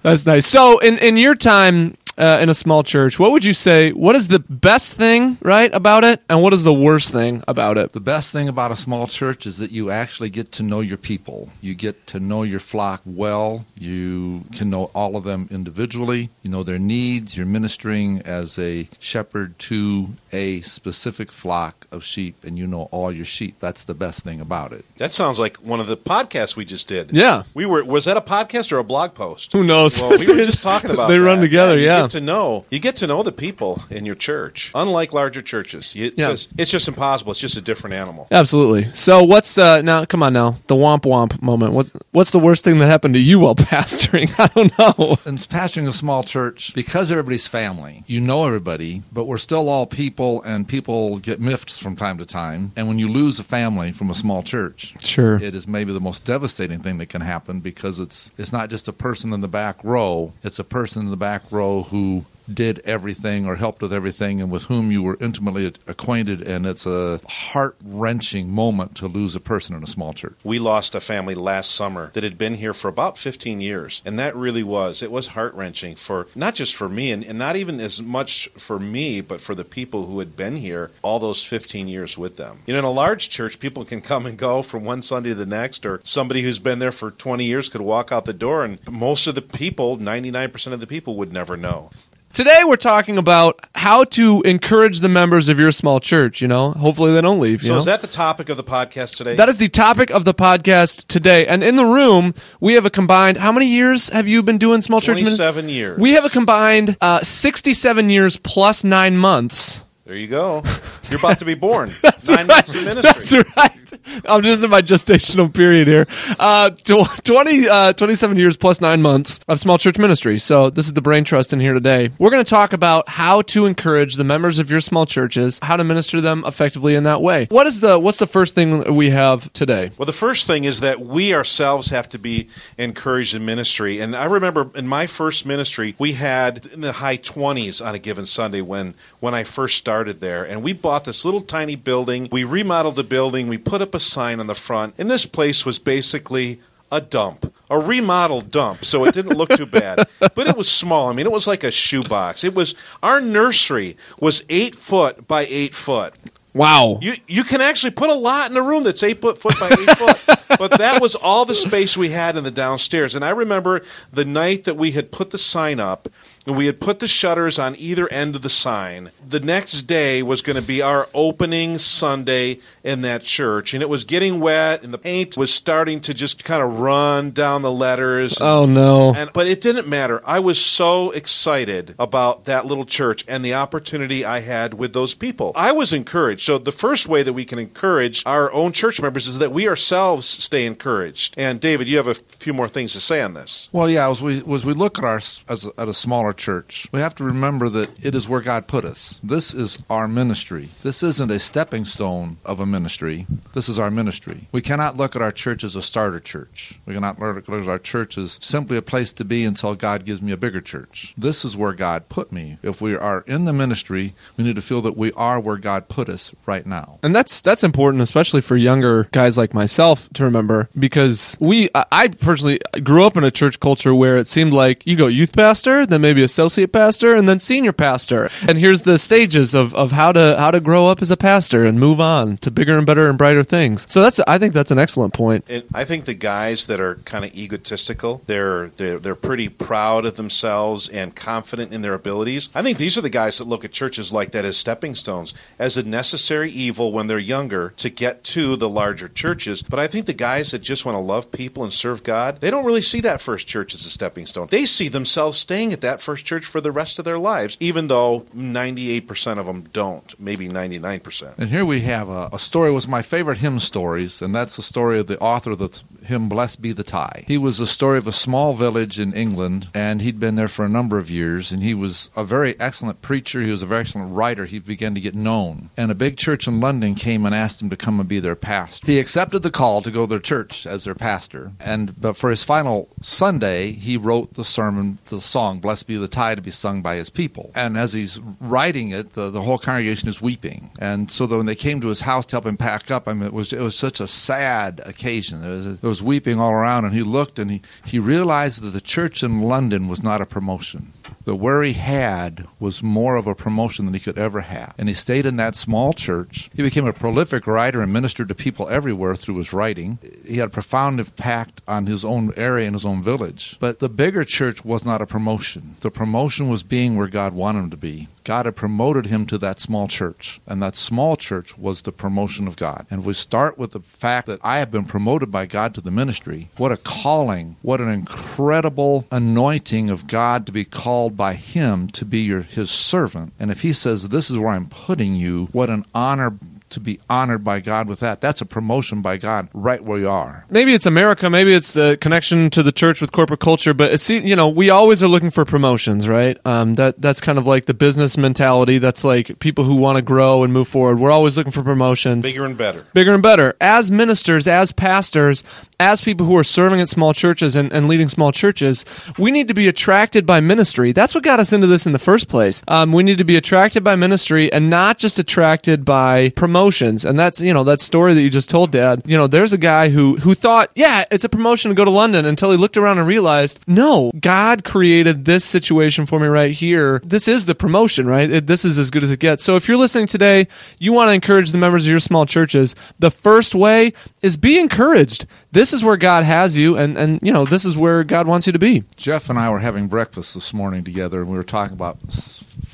That's 0.06 0.28
nice. 0.28 0.46
So, 0.46 0.78
in 0.78 1.00
in 1.00 1.18
your 1.18 1.34
time 1.34 1.96
uh, 2.18 2.40
in 2.42 2.50
a 2.50 2.54
small 2.54 2.82
church, 2.84 3.20
what 3.20 3.32
would 3.32 3.44
you 3.44 3.54
say? 3.54 3.92
What 3.92 4.16
is 4.16 4.28
the 4.30 4.40
best 4.40 4.94
thing 4.94 5.38
right 5.42 5.74
about 5.74 6.04
it, 6.04 6.22
and 6.30 6.42
what 6.42 6.54
is 6.54 6.64
the 6.64 6.74
worst 6.74 7.12
thing 7.12 7.44
about 7.48 7.78
it? 7.78 7.92
The 7.92 8.00
best 8.00 8.32
thing 8.32 8.48
about 8.48 8.72
a 8.72 8.76
small 8.76 9.08
church 9.08 9.46
is 9.46 9.58
that 9.58 9.72
you 9.72 9.92
actually 9.92 10.30
get 10.30 10.52
to 10.54 10.64
know 10.64 10.80
your 10.80 10.98
people. 10.98 11.50
You 11.62 11.74
get 11.76 12.08
to 12.08 12.20
know 12.20 12.44
your 12.44 12.60
flock 12.60 13.02
well. 13.06 13.66
You 13.78 14.44
can 14.54 14.70
know 14.70 14.92
all 14.96 15.16
of 15.16 15.24
them 15.26 15.48
individually. 15.52 16.30
You 16.44 16.50
know 16.52 16.64
their 16.64 16.80
needs. 16.80 17.36
You're 17.38 17.46
ministering 17.46 18.22
as 18.22 18.58
a 18.58 18.88
shepherd 19.00 19.58
to 19.60 20.10
a 20.32 20.62
specific 20.62 21.32
flock 21.32 21.86
of 21.92 22.04
sheep, 22.04 22.44
and 22.44 22.58
you 22.58 22.66
know 22.68 22.88
all 22.92 23.12
your 23.12 23.26
sheep. 23.26 23.56
That's 23.60 23.84
the 23.84 23.94
best 23.94 24.24
thing 24.24 24.40
about 24.40 24.72
it. 24.74 24.86
That 24.98 25.12
sounds 25.12 25.38
like 25.40 25.58
one 25.58 25.80
of 25.80 25.88
the 25.88 25.98
podcasts 25.98 26.56
we 26.56 26.66
just 26.66 26.88
did. 26.88 27.12
Yeah. 27.12 27.44
We 27.54 27.66
were 27.66 27.84
was 27.84 28.06
that 28.06 28.16
a 28.18 28.22
podcast 28.22 28.72
or 28.72 28.78
a 28.78 28.84
blog 28.84 29.14
post? 29.16 29.52
Who 29.52 29.64
knows? 29.64 30.02
Well, 30.02 30.18
we 30.18 30.28
were 30.28 30.44
just 30.46 30.64
talking 30.64 30.92
about 30.96 31.08
They 31.08 31.18
run 31.20 31.38
that. 31.40 31.46
together, 31.48 31.78
you 31.78 31.86
yeah. 31.86 32.05
Get 32.06 32.20
to 32.20 32.22
know 32.22 32.66
you 32.70 32.80
get 32.80 32.96
to 32.98 33.08
know 33.08 33.24
the 33.24 33.32
people 33.32 33.84
in 33.90 34.06
your 34.06 34.16
church. 34.16 34.72
Unlike 34.76 35.14
larger 35.14 35.42
churches, 35.42 35.96
you, 35.96 36.12
Yeah. 36.16 36.30
'cause 36.30 36.48
it's 36.58 36.72
just 36.72 36.88
impossible. 36.88 37.32
It's 37.32 37.40
just 37.40 37.58
a 37.58 37.62
different 37.62 37.94
animal. 37.96 38.28
Absolutely. 38.32 38.88
So, 38.94 39.24
what's 39.24 39.58
uh, 39.58 39.82
now? 39.82 40.06
Come 40.06 40.24
on 40.24 40.34
now, 40.34 40.58
the 40.68 40.76
womp 40.76 41.02
womp 41.04 41.42
moment. 41.42 41.74
What's 41.74 41.92
what's 42.12 42.32
the 42.32 42.40
worst 42.40 42.64
thing 42.64 42.78
that 42.80 42.88
happened 42.88 43.14
to 43.16 43.20
you 43.20 43.40
while 43.40 43.56
pastoring? 43.74 44.34
I 44.40 44.48
don't 44.56 44.72
know. 44.80 45.18
In 45.26 45.36
pastoring 45.36 45.88
a 45.88 45.94
small 45.94 46.24
church, 46.24 46.74
because 46.74 47.12
everybody's 47.12 47.48
family, 47.48 48.04
you 48.08 48.20
know 48.20 48.46
everybody, 48.46 49.02
but 49.12 49.26
we're 49.26 49.38
still 49.38 49.70
all 49.70 49.86
people, 49.86 50.42
and 50.44 50.68
people 50.68 51.20
get 51.20 51.40
miffed 51.40 51.72
from 51.82 51.96
time 51.96 52.18
to 52.18 52.26
time. 52.26 52.72
And 52.76 52.88
when 52.88 53.00
you 53.00 53.08
lose 53.10 53.40
a 53.40 53.44
family 53.44 53.92
from 53.92 54.10
a 54.10 54.16
small 54.16 54.44
church, 54.44 54.96
Sure. 55.00 55.36
it 55.42 55.56
is 55.56 55.68
maybe 55.68 55.94
the 55.94 56.00
most 56.00 56.26
devastating 56.26 56.80
thing 56.82 56.98
that 57.00 57.08
can 57.10 57.22
happen 57.22 57.60
because 57.60 58.00
it's 58.00 58.32
it's 58.38 58.52
not 58.52 58.70
just 58.70 58.88
a 58.88 58.94
person 58.94 59.34
in 59.34 59.42
the 59.42 59.48
back 59.48 59.84
row; 59.84 60.34
it's 60.44 60.60
a 60.60 60.64
person 60.64 61.04
in 61.04 61.10
the 61.12 61.18
back 61.18 61.44
row 61.52 61.84
who 61.84 61.95
who 61.96 62.26
did 62.52 62.80
everything 62.86 63.48
or 63.48 63.56
helped 63.56 63.82
with 63.82 63.94
everything 63.94 64.42
and 64.42 64.52
with 64.52 64.64
whom 64.64 64.92
you 64.92 65.02
were 65.02 65.18
intimately 65.20 65.66
acquainted 65.88 66.42
and 66.42 66.66
it's 66.66 66.86
a 66.86 67.20
heart-wrenching 67.28 68.50
moment 68.50 68.96
to 68.96 69.08
lose 69.08 69.36
a 69.36 69.40
person 69.40 69.76
in 69.76 69.84
a 69.84 69.88
small 69.88 70.14
church 70.14 70.36
We 70.44 70.60
lost 70.60 70.96
a 70.96 71.00
family 71.00 71.36
last 71.36 71.72
summer 71.72 72.12
that 72.14 72.24
had 72.24 72.38
been 72.38 72.56
here 72.56 72.74
for 72.74 72.88
about 72.88 73.18
15 73.18 73.62
years, 73.62 74.02
and 74.06 74.20
that 74.20 74.36
really 74.36 74.64
was 74.64 75.02
it 75.02 75.12
was 75.12 75.28
heart 75.28 75.54
wrenching 75.54 75.96
for 75.96 76.28
not 76.36 76.56
just 76.56 76.76
for 76.76 76.90
me, 76.90 77.12
and, 77.12 77.24
and 77.24 77.38
not 77.38 77.56
even 77.56 77.80
as 77.80 78.02
much 78.02 78.48
for 78.58 78.80
me, 78.80 79.22
but 79.22 79.42
for 79.42 79.56
the 79.56 79.64
people 79.64 80.06
who 80.06 80.20
had 80.20 80.38
been 80.38 80.58
here 80.58 80.92
all 81.02 81.20
those 81.20 81.44
15 81.44 81.88
years 81.88 82.18
with 82.18 82.38
them. 82.38 82.60
You 82.66 82.74
know, 82.74 82.80
in 82.80 82.86
a 82.86 82.92
large 82.92 83.30
church, 83.30 83.60
people 83.60 83.86
can 83.86 84.02
come 84.02 84.26
and 84.26 84.38
go 84.38 84.62
from 84.62 84.84
one 84.84 85.02
Sunday 85.02 85.30
to 85.30 85.36
the 85.36 85.46
next, 85.46 85.86
or 85.86 86.02
somebody 86.04 86.42
who's 86.42 86.60
been 86.60 86.80
there 86.80 86.92
for 86.92 87.12
20 87.12 87.44
years 87.46 87.70
could 87.70 87.82
walk 87.82 88.12
out 88.12 88.26
the 88.26 88.34
door, 88.34 88.64
and 88.64 88.80
most 88.90 89.28
of 89.28 89.36
the 89.36 89.42
people, 89.42 89.98
99% 89.98 90.74
of 90.74 90.80
the 90.80 90.88
people, 90.88 91.16
would 91.16 91.34
never 91.34 91.58
know. 91.58 91.90
Today 92.36 92.64
we're 92.66 92.76
talking 92.76 93.18
about 93.18 93.58
how 93.76 94.04
to 94.04 94.42
encourage 94.42 95.00
the 95.00 95.08
members 95.08 95.48
of 95.48 95.58
your 95.58 95.72
small 95.72 96.02
church. 96.02 96.42
You 96.42 96.50
know, 96.50 96.72
hopefully 96.72 97.14
they 97.14 97.22
don't 97.22 97.40
leave. 97.40 97.62
You 97.64 97.70
So 97.70 97.74
know? 97.76 97.80
is 97.80 97.86
that 97.86 98.02
the 98.02 98.08
topic 98.08 98.50
of 98.50 98.58
the 98.58 98.64
podcast 98.64 99.16
today? 99.16 99.36
that 99.38 99.48
is 99.48 99.58
the 99.58 99.70
topic 99.70 100.10
of 100.12 100.26
the 100.26 100.34
podcast 100.34 101.08
today. 101.08 101.48
And 101.48 101.64
in 101.64 101.78
the 101.78 101.86
room, 101.86 102.36
we 102.60 102.74
have 102.74 102.86
a 102.86 102.90
combined. 102.90 103.38
How 103.38 103.54
many 103.54 103.68
years 103.68 104.10
have 104.10 104.28
you 104.28 104.44
been 104.44 104.58
doing 104.58 104.82
small 104.82 105.00
church? 105.00 105.22
27 105.22 105.70
years. 105.70 105.98
We 105.98 106.12
have 106.12 106.26
a 106.26 106.30
combined 106.30 106.98
uh, 107.00 107.22
sixty-seven 107.24 108.10
years 108.10 108.36
plus 108.36 108.84
nine 108.84 109.16
months. 109.16 109.86
There 110.04 110.18
you 110.18 110.28
go. 110.28 110.62
You're 111.10 111.20
about 111.20 111.40
to 111.40 111.46
be 111.46 111.56
born. 111.56 111.92
Nine 112.28 112.46
months 112.46 112.76
of 112.76 112.84
ministry. 112.86 113.02
That's 113.02 113.34
right. 113.58 113.85
I'm 114.26 114.42
just 114.42 114.64
in 114.64 114.70
my 114.70 114.82
gestational 114.82 115.54
period 115.54 115.88
here. 115.88 116.08
Uh, 116.40 116.70
20, 117.24 117.68
uh, 117.68 117.94
27 117.94 118.38
years 118.38 118.58
plus 118.58 118.82
nine 118.82 119.02
months 119.02 119.40
of 119.48 119.60
small 119.60 119.78
church 119.78 119.98
ministry. 119.98 120.40
So 120.40 120.70
this 120.70 120.86
is 120.86 120.94
the 120.94 121.02
brain 121.02 121.24
trust 121.24 121.54
in 121.54 121.60
here 121.60 121.74
today. 121.74 122.12
We're 122.18 122.30
going 122.30 122.44
to 122.44 122.50
talk 122.50 122.74
about 122.74 123.10
how 123.10 123.42
to 123.44 123.66
encourage 123.66 124.16
the 124.16 124.24
members 124.24 124.60
of 124.60 124.70
your 124.70 124.82
small 124.82 125.06
churches, 125.06 125.60
how 125.62 125.78
to 125.78 125.84
minister 125.84 126.18
to 126.18 126.22
them 126.22 126.44
effectively 126.46 126.96
in 126.96 127.04
that 127.04 127.22
way. 127.22 127.48
What 127.50 127.68
is 127.68 127.80
the 127.80 128.00
what's 128.00 128.20
the 128.20 128.28
first 128.28 128.56
thing 128.56 128.96
we 128.96 129.10
have 129.12 129.52
today? 129.54 129.92
Well, 129.98 130.06
the 130.06 130.14
first 130.14 130.48
thing 130.48 130.64
is 130.64 130.80
that 130.80 131.00
we 131.02 131.34
ourselves 131.34 131.90
have 131.90 132.10
to 132.10 132.20
be 132.20 132.48
encouraged 132.78 133.36
in 133.36 133.46
ministry. 133.46 134.00
And 134.00 134.16
I 134.16 134.26
remember 134.26 134.72
in 134.76 134.88
my 134.88 135.08
first 135.08 135.46
ministry, 135.46 135.96
we 135.98 136.14
had 136.14 136.68
in 136.68 136.82
the 136.82 136.94
high 136.94 137.18
20s 137.18 137.86
on 137.86 137.96
a 137.96 138.00
given 138.00 138.26
Sunday 138.26 138.62
when, 138.62 138.96
when 139.20 139.34
I 139.34 139.44
first 139.44 139.78
started 139.78 140.20
there. 140.20 140.44
And 140.44 140.64
we 140.64 140.74
bought 140.74 141.06
this 141.06 141.26
little 141.26 141.42
tiny 141.42 141.76
building. 141.76 142.28
We 142.32 142.44
remodeled 142.44 142.96
the 142.96 143.04
building. 143.04 143.48
We 143.48 143.58
put 143.58 143.82
up 143.86 143.96
a 143.96 144.00
sign 144.00 144.40
on 144.40 144.48
the 144.48 144.56
front. 144.56 144.96
And 144.98 145.10
this 145.10 145.26
place 145.26 145.66
was 145.66 145.80
basically 145.80 146.60
a 146.92 147.00
dump, 147.02 147.54
a 147.70 147.80
remodeled 147.80 148.52
dump. 148.52 148.84
So 148.84 149.06
it 149.06 149.14
didn't 149.14 149.38
look 149.38 149.50
too 149.50 149.66
bad. 149.66 150.08
But 150.36 150.48
it 150.48 150.58
was 150.58 150.70
small. 150.70 151.10
I 151.10 151.14
mean, 151.14 151.26
it 151.26 151.32
was 151.32 151.48
like 151.48 151.64
a 151.64 151.72
shoebox. 151.72 152.44
It 152.44 152.54
was, 152.56 152.76
our 153.02 153.22
nursery 153.22 153.96
was 154.20 154.44
eight 154.50 154.76
foot 154.76 155.28
by 155.28 155.46
eight 155.50 155.74
foot. 155.76 156.14
Wow. 156.54 157.00
You 157.02 157.14
you 157.28 157.44
can 157.44 157.60
actually 157.60 157.92
put 157.92 158.10
a 158.10 158.14
lot 158.14 158.50
in 158.50 158.56
a 158.56 158.62
room 158.62 158.84
that's 158.84 159.04
eight 159.04 159.20
foot 159.20 159.38
foot 159.38 159.60
by 159.60 159.68
eight 159.68 159.98
foot. 159.98 160.40
But 160.58 160.78
that 160.78 161.02
was 161.02 161.16
all 161.16 161.44
the 161.44 161.54
space 161.54 161.98
we 161.98 162.10
had 162.12 162.38
in 162.38 162.46
the 162.46 162.52
downstairs. 162.52 163.14
And 163.14 163.26
I 163.26 163.30
remember 163.32 163.82
the 164.14 164.24
night 164.24 164.64
that 164.64 164.78
we 164.78 164.92
had 164.92 165.12
put 165.12 165.32
the 165.32 165.38
sign 165.38 165.82
up 165.82 166.08
and 166.46 166.56
we 166.56 166.68
had 166.68 166.80
put 166.80 167.00
the 167.00 167.08
shutters 167.08 167.58
on 167.58 167.76
either 167.78 168.08
end 168.10 168.36
of 168.36 168.42
the 168.42 168.50
sign. 168.50 169.12
The 169.28 169.40
next 169.40 169.84
day 169.84 170.22
was 170.22 170.42
going 170.42 170.56
to 170.56 170.62
be 170.62 170.82
our 170.82 171.10
opening 171.14 171.78
Sunday 171.78 172.60
in 172.84 173.02
that 173.02 173.24
church, 173.24 173.74
and 173.74 173.82
it 173.82 173.90
was 173.90 174.04
getting 174.04 174.40
wet, 174.40 174.84
and 174.84 174.94
the 174.94 174.98
paint 174.98 175.38
was 175.38 175.54
starting 175.54 176.00
to 176.02 176.14
just 176.14 176.44
kind 176.44 176.62
of 176.62 176.80
run 176.80 177.32
down 177.32 177.62
the 177.62 177.72
letters. 177.72 178.40
oh 178.40 178.66
no. 178.66 179.14
And, 179.14 179.32
but 179.34 179.48
it 179.48 179.62
didn't 179.62 179.88
matter. 179.88 180.22
I 180.26 180.40
was 180.40 180.64
so 180.64 181.12
excited 181.12 181.96
about 181.98 182.46
that 182.46 182.66
little 182.66 182.86
church 182.86 183.26
and 183.28 183.44
the 183.44 183.54
opportunity 183.54 184.24
I 184.24 184.42
had 184.42 184.76
with 184.76 184.94
those 184.94 185.14
people. 185.14 185.52
I 185.56 185.72
was 185.72 185.94
encouraged. 185.94 186.46
So 186.46 186.58
the 186.58 186.72
first 186.72 187.08
way 187.08 187.24
that 187.24 187.34
we 187.34 187.46
can 187.46 187.58
encourage 187.60 188.24
our 188.26 188.52
own 188.52 188.72
church 188.72 189.02
members 189.02 189.28
is 189.28 189.40
that 189.40 189.52
we 189.52 189.68
ourselves 189.68 190.28
stay 190.28 190.66
encouraged. 190.66 191.34
And 191.38 191.60
David, 191.60 191.88
you 191.88 191.98
have 191.98 192.08
a 192.08 192.14
few 192.14 192.54
more 192.54 192.68
things 192.68 192.94
to 192.94 193.00
say 193.00 193.22
on 193.22 193.34
this. 193.34 193.70
Well, 193.72 193.90
yeah, 193.90 194.10
as 194.10 194.22
we 194.22 194.44
as 194.54 194.66
we 194.66 194.74
look 194.74 195.00
at 195.00 195.04
our 195.04 195.18
as 195.18 195.68
at 195.78 195.88
a 195.88 195.94
smaller 195.94 196.35
church, 196.38 196.88
we 196.92 197.00
have 197.00 197.16
to 197.16 197.24
remember 197.24 197.70
that 197.70 197.90
it 198.04 198.16
is 198.16 198.30
where 198.30 198.42
God 198.42 198.68
put 198.68 198.86
us. 198.86 199.20
This 199.24 199.54
is 199.54 199.80
our 199.90 200.08
ministry. 200.08 200.70
This 200.84 201.02
isn't 201.04 201.32
a 201.32 201.40
stepping 201.40 201.86
stone 201.86 202.38
of 202.46 202.60
a 202.60 202.66
ministry. 202.66 203.26
This 203.54 203.70
is 203.70 203.80
our 203.80 203.92
ministry. 203.92 204.48
We 204.52 204.62
cannot 204.62 204.98
look 204.98 205.16
at 205.16 205.22
our 205.22 205.32
church 205.32 205.64
as 205.64 205.76
a 205.76 205.82
starter 205.82 206.20
church. 206.20 206.80
We 206.86 206.94
cannot 206.94 207.20
look 207.20 207.50
at 207.50 207.68
our 207.68 207.80
church 207.80 208.18
as 208.18 208.38
simply 208.42 208.78
a 208.78 208.82
place 208.82 209.14
to 209.14 209.26
be 209.26 209.44
until 209.44 209.76
God 209.76 210.06
gives 210.06 210.22
me 210.22 210.32
a 210.32 210.38
bigger 210.38 210.62
church. 210.62 211.14
This 211.18 211.46
is 211.46 211.58
where 211.58 211.74
God 211.74 212.10
put 212.10 212.32
me. 212.32 212.58
If 212.62 212.82
we 212.82 212.96
are 212.96 213.24
in 213.28 213.46
the 213.46 213.54
ministry, 213.54 214.14
we 214.38 214.44
need 214.44 214.56
to 214.56 214.62
feel 214.62 214.82
that 214.82 214.98
we 214.98 215.12
are 215.14 215.40
where 215.40 215.58
God 215.58 215.88
put 215.88 216.10
us 216.10 216.36
right 216.46 216.66
now. 216.66 217.00
And 217.02 217.14
that's 217.14 217.42
that's 217.42 217.64
important, 217.64 218.02
especially 218.04 218.42
for 218.42 218.58
younger 218.58 219.08
guys 219.12 219.38
like 219.38 219.54
myself 219.54 220.10
to 220.14 220.24
remember, 220.24 220.70
because 220.78 221.38
we 221.40 221.70
I- 221.74 222.08
personally 222.10 222.60
grew 222.84 223.04
up 223.06 223.16
in 223.18 223.24
a 223.24 223.32
church 223.32 223.60
culture 223.60 223.94
where 223.94 224.18
it 224.18 224.28
seemed 224.28 224.54
like 224.54 224.86
you 224.86 224.96
go 224.96 225.08
youth 225.08 225.34
pastor, 225.34 225.86
then 225.86 226.02
maybe 226.02 226.24
associate 226.26 226.74
pastor, 226.74 227.16
and 227.16 227.30
then 227.30 227.40
senior 227.40 227.72
pastor. 227.72 228.30
And 228.48 228.58
here's 228.58 228.82
the 228.82 229.00
stages 229.00 229.54
of, 229.54 229.74
of 229.74 229.92
how 229.94 230.12
to 230.12 230.36
how 230.38 230.52
to 230.52 230.60
grow 230.60 230.88
up 230.88 231.02
as 231.02 231.12
a 231.12 231.18
pastor 231.18 231.66
and 231.66 231.80
move 231.80 232.02
on 232.02 232.38
to 232.38 232.52
bigger 232.52 232.78
and 232.78 232.86
better 232.86 233.08
and 233.08 233.18
brighter 233.18 233.44
things. 233.44 233.86
So 233.90 234.02
that's 234.02 234.20
I 234.28 234.38
think 234.38 234.54
that's 234.54 234.72
an 234.72 234.78
excellent 234.80 235.14
point. 235.14 235.46
And 235.48 235.64
I 235.74 235.86
think 235.86 236.06
the 236.06 236.14
guys 236.14 236.68
that 236.68 236.80
are 236.80 236.96
kind 237.06 237.24
of 237.24 237.36
egotistical, 237.36 238.22
they're, 238.26 238.68
they're 238.70 239.00
they're 239.00 239.16
pretty 239.16 239.50
proud 239.50 240.06
of 240.06 240.16
themselves 240.16 240.90
and 240.90 241.16
confident 241.16 241.72
in 241.72 241.82
their 241.82 241.94
abilities. 241.94 242.50
I 242.54 242.62
think 242.62 242.78
these 242.78 242.98
are 242.98 243.02
the 243.02 243.10
guys 243.10 243.38
that 243.38 243.48
look 243.48 243.64
at 243.64 243.72
churches 243.72 244.12
like 244.12 244.32
that 244.32 244.46
as 244.46 244.58
stepping 244.58 244.96
stones, 244.96 245.34
as 245.60 245.78
a 245.78 245.84
necessary 245.84 246.52
evil 246.52 246.92
when 246.92 247.08
they're 247.08 247.20
younger 247.20 247.74
to 247.78 247.90
get 247.90 248.24
to 248.26 248.56
the 248.56 248.70
larger 248.70 249.08
churches. 249.08 249.62
But 249.62 249.80
I 249.80 249.88
think 249.88 250.06
the 250.06 250.14
guys 250.14 250.52
that 250.52 250.60
just 250.60 250.86
want 250.86 250.96
to 250.96 251.00
love 251.00 251.32
people 251.32 251.64
and 251.64 251.74
serve 251.74 252.04
God, 252.04 252.42
they 252.42 252.50
don't 252.50 252.66
really 252.66 252.82
see 252.82 253.02
that 253.02 253.22
first 253.22 253.48
church 253.48 253.74
as 253.74 253.86
a 253.86 253.90
stepping 253.90 254.26
stone. 254.26 254.48
They 254.50 254.66
see 254.66 254.88
themselves 254.88 255.38
staying 255.38 255.74
at 255.74 255.82
that 255.82 256.02
first 256.02 256.15
church 256.24 256.46
for 256.46 256.62
the 256.62 256.72
rest 256.72 257.00
of 257.00 257.06
their 257.06 257.20
lives, 257.20 257.58
even 257.60 257.88
though 257.88 258.22
98% 258.36 259.38
of 259.38 259.46
them 259.46 259.64
don't, 259.74 260.20
maybe 260.20 260.48
99%. 260.48 261.38
And 261.38 261.50
here 261.50 261.66
we 261.66 261.82
have 261.82 262.10
a, 262.10 262.30
a 262.32 262.40
story 262.40 262.72
was 262.72 262.88
my 262.88 263.02
favorite 263.02 263.40
hymn 263.40 263.60
stories, 263.60 264.22
and 264.22 264.34
that's 264.34 264.56
the 264.56 264.62
story 264.62 265.00
of 265.00 265.08
the 265.08 265.20
author 265.20 265.52
of 265.52 265.60
the 265.60 265.82
hymn 266.06 266.30
"Blessed 266.30 266.62
Be 266.62 266.72
the 266.72 266.84
Tie." 266.84 267.24
He 267.28 267.38
was 267.38 267.60
a 267.60 267.68
story 267.68 267.98
of 267.98 268.08
a 268.08 268.12
small 268.12 268.54
village 268.54 269.00
in 269.00 269.14
England, 269.14 269.70
and 269.74 270.02
he'd 270.02 270.20
been 270.20 270.36
there 270.36 270.48
for 270.48 270.66
a 270.66 270.70
number 270.70 270.98
of 270.98 271.10
years. 271.10 271.52
And 271.52 271.62
he 271.62 271.74
was 271.74 272.10
a 272.16 272.24
very 272.24 272.60
excellent 272.60 273.02
preacher. 273.02 273.42
He 273.42 273.52
was 273.52 273.62
a 273.62 273.66
very 273.66 273.82
excellent 273.82 274.16
writer. 274.16 274.46
He 274.46 274.60
began 274.60 274.96
to 274.96 275.02
get 275.02 275.16
known, 275.16 275.70
and 275.78 275.92
a 275.92 275.96
big 275.96 276.18
church 276.18 276.48
in 276.48 276.60
London 276.60 276.96
came 276.96 277.26
and 277.26 277.36
asked 277.36 277.62
him 277.62 277.70
to 277.70 277.78
come 277.78 278.00
and 278.00 278.10
be 278.10 278.20
their 278.20 278.36
pastor. 278.36 278.86
He 278.86 279.00
accepted 279.00 279.44
the 279.44 279.52
call 279.52 279.82
to 279.82 279.92
go 279.92 280.06
to 280.06 280.10
their 280.10 280.20
church 280.20 280.66
as 280.66 280.84
their 280.84 280.96
pastor, 280.96 281.52
and 281.60 282.00
but 282.00 282.18
for 282.18 282.30
his 282.30 282.44
final 282.44 282.90
Sunday, 283.02 283.72
he 283.72 283.98
wrote 283.98 284.36
the 284.36 284.46
sermon, 284.46 284.98
the 285.10 285.20
song 285.20 285.60
"Blessed 285.60 285.88
Be 285.88 285.98
the 285.98 286.08
Tie" 286.08 286.36
to 286.36 286.42
be 286.42 286.52
sung 286.52 286.82
by 286.82 286.96
his 286.96 287.10
people. 287.10 287.52
And 287.56 287.78
as 287.78 287.94
he's 287.94 288.20
writing 288.40 288.92
it, 288.92 289.14
the, 289.14 289.30
the 289.30 289.42
whole 289.42 289.58
congregation 289.58 290.10
is 290.10 290.22
weeping. 290.22 290.72
And 290.80 291.10
so 291.10 291.26
when 291.26 291.46
they 291.46 291.56
came 291.56 291.82
to 291.82 291.88
his 291.88 292.02
house 292.02 292.26
to 292.28 292.36
help 292.36 292.46
him 292.46 292.58
pack 292.58 292.92
up, 292.92 293.08
I 293.08 293.14
mean, 293.14 293.24
it 293.24 293.34
was 293.34 293.52
it 293.54 293.60
was 293.60 293.76
such 293.76 294.00
a 294.00 294.08
sad 294.08 294.82
occasion. 294.86 295.42
There 295.42 295.52
was, 295.52 295.80
there 295.80 295.90
was 295.90 295.95
weeping 296.02 296.40
all 296.40 296.52
around, 296.52 296.86
and 296.86 296.94
he 296.94 297.04
looked 297.04 297.40
and 297.40 297.52
he, 297.52 297.62
he 297.86 298.00
realized 298.00 298.62
that 298.62 298.72
the 298.72 298.82
church 298.82 299.24
in 299.24 299.42
London 299.42 299.88
was 299.88 300.02
not 300.02 300.22
a 300.22 300.26
promotion. 300.26 300.92
That 301.26 301.36
where 301.36 301.64
he 301.64 301.74
had 301.74 302.48
was 302.60 302.82
more 302.82 303.16
of 303.16 303.28
a 303.28 303.36
promotion 303.36 303.86
than 303.86 303.94
he 303.94 304.00
could 304.00 304.18
ever 304.18 304.42
have. 304.42 304.74
And 304.78 304.88
he 304.88 304.96
stayed 304.96 305.26
in 305.26 305.38
that 305.38 305.56
small 305.56 305.94
church. 305.94 306.50
He 306.56 306.64
became 306.64 306.88
a 306.88 306.94
prolific 306.94 307.48
writer 307.48 307.82
and 307.82 307.92
ministered 307.92 308.30
to 308.30 308.36
people 308.36 308.70
everywhere 308.70 309.16
through 309.16 309.38
his 309.38 309.54
writing. 309.54 310.00
He 310.26 310.38
had 310.38 310.48
a 310.48 310.52
profound 310.52 311.00
impact 311.00 311.62
on 311.68 311.88
his 311.88 312.06
own 312.06 312.32
area 312.36 312.68
and 312.68 312.76
his 312.76 312.86
own 312.86 313.02
village. 313.02 313.58
But 313.60 313.80
the 313.80 313.90
bigger 313.90 314.24
church 314.24 314.64
was 314.64 314.86
not 314.86 315.02
a 315.02 315.06
promotion. 315.06 315.76
The 315.82 315.92
promotion 315.92 316.50
was 316.50 316.64
being 316.64 316.96
where 316.96 317.08
God 317.08 317.34
wanted 317.34 317.60
him 317.60 317.70
to 317.72 317.78
be. 317.78 318.08
God 318.26 318.48
had 318.48 318.56
promoted 318.56 319.06
him 319.06 319.28
to 319.28 319.38
that 319.38 319.60
small 319.60 319.88
church, 319.88 320.42
and 320.48 320.62
that 320.62 320.76
small 320.76 321.16
church 321.16 321.60
was 321.60 321.84
the 321.84 321.92
promotion 321.92 322.48
of 322.48 322.56
God. 322.56 322.88
And 322.90 323.06
we 323.06 323.14
start 323.14 323.60
with 323.60 323.72
the 323.72 323.82
fact 323.82 324.26
that 324.26 324.40
I 324.44 324.58
have 324.58 324.72
been 324.72 324.86
promoted 324.86 325.32
by 325.32 325.46
God 325.46 325.76
to 325.76 325.82
the 325.82 325.92
ministry, 325.92 326.50
what 326.58 326.72
a 326.72 326.78
calling, 326.78 327.56
what 327.62 327.82
an 327.82 327.90
incredible 327.90 329.06
anointing 329.12 329.92
of 329.92 330.08
God 330.08 330.48
to 330.48 330.52
be 330.52 330.66
called 330.66 331.15
by 331.16 331.34
him 331.34 331.88
to 331.90 332.06
be 332.06 332.20
your 332.22 332.42
his 332.42 332.70
servant. 332.70 333.34
And 333.40 333.52
if 333.52 333.62
he 333.62 333.74
says 333.74 334.10
this 334.10 334.30
is 334.30 334.38
where 334.38 334.54
I'm 334.54 334.68
putting 334.68 335.16
you, 335.16 335.48
what 335.52 335.70
an 335.70 335.86
honor 335.94 336.38
to 336.72 336.80
be 336.80 337.00
honored 337.10 337.44
by 337.44 337.60
God 337.60 337.88
with 337.88 338.00
that. 338.00 338.22
That's 338.22 338.42
a 338.42 338.46
promotion 338.46 339.02
by 339.02 339.18
God 339.18 339.48
right 339.54 339.84
where 339.84 340.00
you 340.00 340.10
are. 340.10 340.46
maybe 340.50 340.74
it's 340.74 340.86
America, 340.86 341.30
maybe 341.30 341.54
it's 341.54 341.74
the 341.74 341.98
connection 342.02 342.50
to 342.50 342.64
the 342.64 342.72
church 342.72 343.00
with 343.02 343.12
corporate 343.12 343.40
culture, 343.40 343.74
but 343.74 343.92
it's 343.92 344.10
you 344.10 344.36
know 344.36 344.50
we 344.50 344.70
always 344.70 345.02
are 345.04 345.08
looking 345.08 345.30
for 345.30 345.46
promotions, 345.46 346.08
right? 346.08 346.38
Um, 346.46 346.74
that 346.76 347.00
that's 347.02 347.22
kind 347.22 347.38
of 347.38 347.46
like 347.46 347.66
the 347.66 347.74
business 347.74 348.18
mentality. 348.18 348.78
That's 348.80 349.04
like 349.04 349.40
people 349.40 349.64
who 349.64 349.76
want 349.76 349.98
to 349.98 350.02
grow 350.02 350.44
and 350.44 350.52
move 350.52 350.68
forward. 350.68 351.00
We're 351.00 351.12
always 351.12 351.38
looking 351.38 351.52
for 351.52 351.64
promotions, 351.64 352.26
Bigger 352.26 352.46
and 352.46 352.58
better. 352.58 352.86
bigger 352.94 353.14
and 353.14 353.24
better. 353.24 353.56
As 353.62 353.92
ministers, 353.92 354.48
as 354.48 354.72
pastors, 354.72 355.44
as 355.80 356.02
people 356.02 356.26
who 356.26 356.36
are 356.38 356.44
serving 356.44 356.82
at 356.82 356.90
small 356.90 357.14
churches 357.14 357.56
and, 357.56 357.72
and 357.72 357.88
leading 357.88 358.10
small 358.10 358.32
churches, 358.32 358.86
we 359.18 359.30
need 359.32 359.48
to 359.48 359.54
be 359.54 359.68
attracted 359.68 360.26
by 360.26 360.40
ministry. 360.40 360.92
That's 360.92 361.14
what 361.14 361.24
got 361.24 361.40
us 361.40 361.54
into 361.54 361.68
this 361.68 361.86
in 361.86 361.92
the 361.94 362.00
first 362.00 362.28
place. 362.28 362.64
Um, 362.68 362.92
we 362.92 363.04
need 363.04 363.18
to 363.20 363.24
be 363.24 363.38
attracted 363.38 363.84
by 363.84 363.96
ministry 363.96 364.52
and 364.52 364.70
not 364.70 364.98
just 364.98 365.20
attracted 365.20 365.86
by 365.86 366.30
promotions. 366.66 367.06
And 367.06 367.20
that's 367.20 367.40
you 367.40 367.54
know 367.54 367.64
that 367.66 367.80
story 367.80 368.16
that 368.16 368.22
you 368.22 368.30
just 368.30 368.50
told, 368.50 368.72
Dad. 368.72 369.04
You 369.06 369.18
know, 369.18 369.28
there's 369.28 369.54
a 369.54 369.58
guy 369.58 369.90
who 369.90 370.18
who 370.18 370.34
thought, 370.34 370.72
yeah, 370.76 371.06
it's 371.12 371.24
a 371.24 371.30
promotion 371.30 371.70
to 371.70 371.76
go 371.76 371.86
to 371.86 371.92
London 371.92 372.26
until 372.26 372.50
he 372.50 372.58
looked 372.58 372.76
around 372.76 372.98
and 372.98 373.08
realized, 373.08 373.60
no, 373.68 374.12
God 374.20 374.64
created 374.64 375.26
this 375.26 375.46
situation 375.46 376.08
for 376.08 376.20
me 376.20 376.28
right 376.28 376.52
here. 376.52 377.02
This 377.04 377.28
is 377.28 377.46
the 377.46 377.54
promotion, 377.54 378.08
right? 378.08 378.30
It, 378.30 378.48
this 378.48 378.66
is 378.66 378.80
as 378.80 378.90
good 378.90 379.04
as 379.04 379.12
it 379.12 379.20
gets. 379.20 379.44
So 379.44 379.58
if 379.58 379.68
you're 379.68 379.78
listening 379.78 380.08
today, 380.08 380.48
you 380.80 380.92
want 380.92 381.10
to 381.10 381.14
encourage 381.14 381.52
the 381.52 381.60
members 381.60 381.86
of 381.86 381.92
your 381.92 382.00
small 382.00 382.26
churches. 382.26 382.76
The 382.98 383.12
first 383.12 383.54
way 383.54 383.94
is 384.24 384.38
be 384.38 384.58
encouraged. 384.58 385.28
This 385.52 385.72
is 385.72 385.84
where 385.84 385.98
God 385.98 386.24
has 386.24 386.58
you, 386.58 386.78
and 386.78 386.98
and 386.98 387.20
you 387.22 387.32
know 387.32 387.46
this 387.46 387.64
is 387.64 387.78
where 387.78 388.04
God 388.04 388.28
wants 388.28 388.48
you 388.48 388.54
to 388.54 388.60
be. 388.60 388.84
Jeff 388.96 389.30
and 389.30 389.38
I 389.38 389.52
were 389.52 389.60
having 389.60 389.88
breakfast 389.88 390.34
this 390.34 390.54
morning 390.54 390.84
together, 390.84 391.22
and 391.22 391.30
we 391.30 391.38
were 391.38 391.44
talking 391.44 391.74
about 391.74 392.00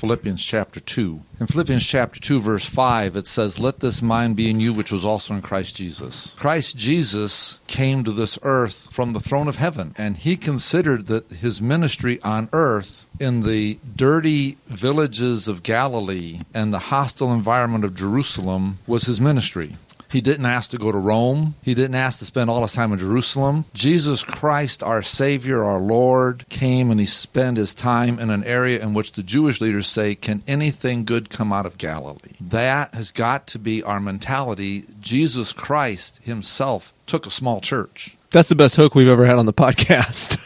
Philippians 0.02 0.44
chapter 0.44 0.80
2. 0.80 1.22
In 1.38 1.46
Philippians 1.46 1.86
chapter 1.86 2.18
2, 2.18 2.40
verse 2.40 2.68
5, 2.68 3.14
it 3.14 3.28
says, 3.28 3.60
Let 3.60 3.78
this 3.78 4.02
mind 4.02 4.34
be 4.34 4.50
in 4.50 4.58
you, 4.58 4.72
which 4.72 4.90
was 4.90 5.04
also 5.04 5.32
in 5.32 5.42
Christ 5.42 5.76
Jesus. 5.76 6.34
Christ 6.36 6.76
Jesus 6.76 7.60
came 7.68 8.02
to 8.02 8.10
this 8.10 8.36
earth 8.42 8.88
from 8.90 9.12
the 9.12 9.20
throne 9.20 9.46
of 9.46 9.56
heaven, 9.56 9.94
and 9.96 10.16
he 10.16 10.36
considered 10.36 11.06
that 11.06 11.30
his 11.30 11.62
ministry 11.62 12.20
on 12.22 12.48
earth 12.52 13.06
in 13.20 13.44
the 13.44 13.78
dirty 13.94 14.56
villages 14.66 15.46
of 15.46 15.62
Galilee 15.62 16.40
and 16.52 16.72
the 16.72 16.90
hostile 16.90 17.32
environment 17.32 17.84
of 17.84 17.94
Jerusalem 17.94 18.80
was 18.88 19.04
his 19.04 19.20
ministry. 19.20 19.76
He 20.12 20.20
didn't 20.20 20.44
ask 20.44 20.70
to 20.70 20.78
go 20.78 20.92
to 20.92 20.98
Rome. 20.98 21.54
He 21.62 21.74
didn't 21.74 21.94
ask 21.94 22.18
to 22.18 22.26
spend 22.26 22.50
all 22.50 22.60
his 22.60 22.74
time 22.74 22.92
in 22.92 22.98
Jerusalem. 22.98 23.64
Jesus 23.72 24.22
Christ, 24.22 24.82
our 24.82 25.00
Savior, 25.00 25.64
our 25.64 25.80
Lord, 25.80 26.44
came 26.50 26.90
and 26.90 27.00
he 27.00 27.06
spent 27.06 27.56
his 27.56 27.72
time 27.72 28.18
in 28.18 28.28
an 28.28 28.44
area 28.44 28.82
in 28.82 28.92
which 28.92 29.12
the 29.12 29.22
Jewish 29.22 29.60
leaders 29.60 29.88
say, 29.88 30.14
Can 30.14 30.44
anything 30.46 31.06
good 31.06 31.30
come 31.30 31.50
out 31.50 31.64
of 31.64 31.78
Galilee? 31.78 32.36
That 32.38 32.94
has 32.94 33.10
got 33.10 33.46
to 33.48 33.58
be 33.58 33.82
our 33.82 34.00
mentality. 34.00 34.84
Jesus 35.00 35.54
Christ 35.54 36.20
himself 36.22 36.92
took 37.06 37.24
a 37.24 37.30
small 37.30 37.62
church. 37.62 38.18
That's 38.32 38.50
the 38.50 38.54
best 38.54 38.76
hook 38.76 38.94
we've 38.94 39.08
ever 39.08 39.24
had 39.24 39.38
on 39.38 39.46
the 39.46 39.54
podcast. 39.54 40.38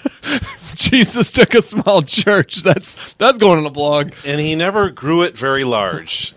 Jesus 0.76 1.32
took 1.32 1.54
a 1.54 1.62
small 1.62 2.02
church. 2.02 2.56
That's 2.56 3.12
that's 3.14 3.38
going 3.38 3.58
on 3.58 3.66
a 3.66 3.70
blog. 3.70 4.12
And 4.24 4.40
he 4.40 4.54
never 4.54 4.90
grew 4.90 5.22
it 5.22 5.36
very 5.36 5.64
large. 5.64 6.35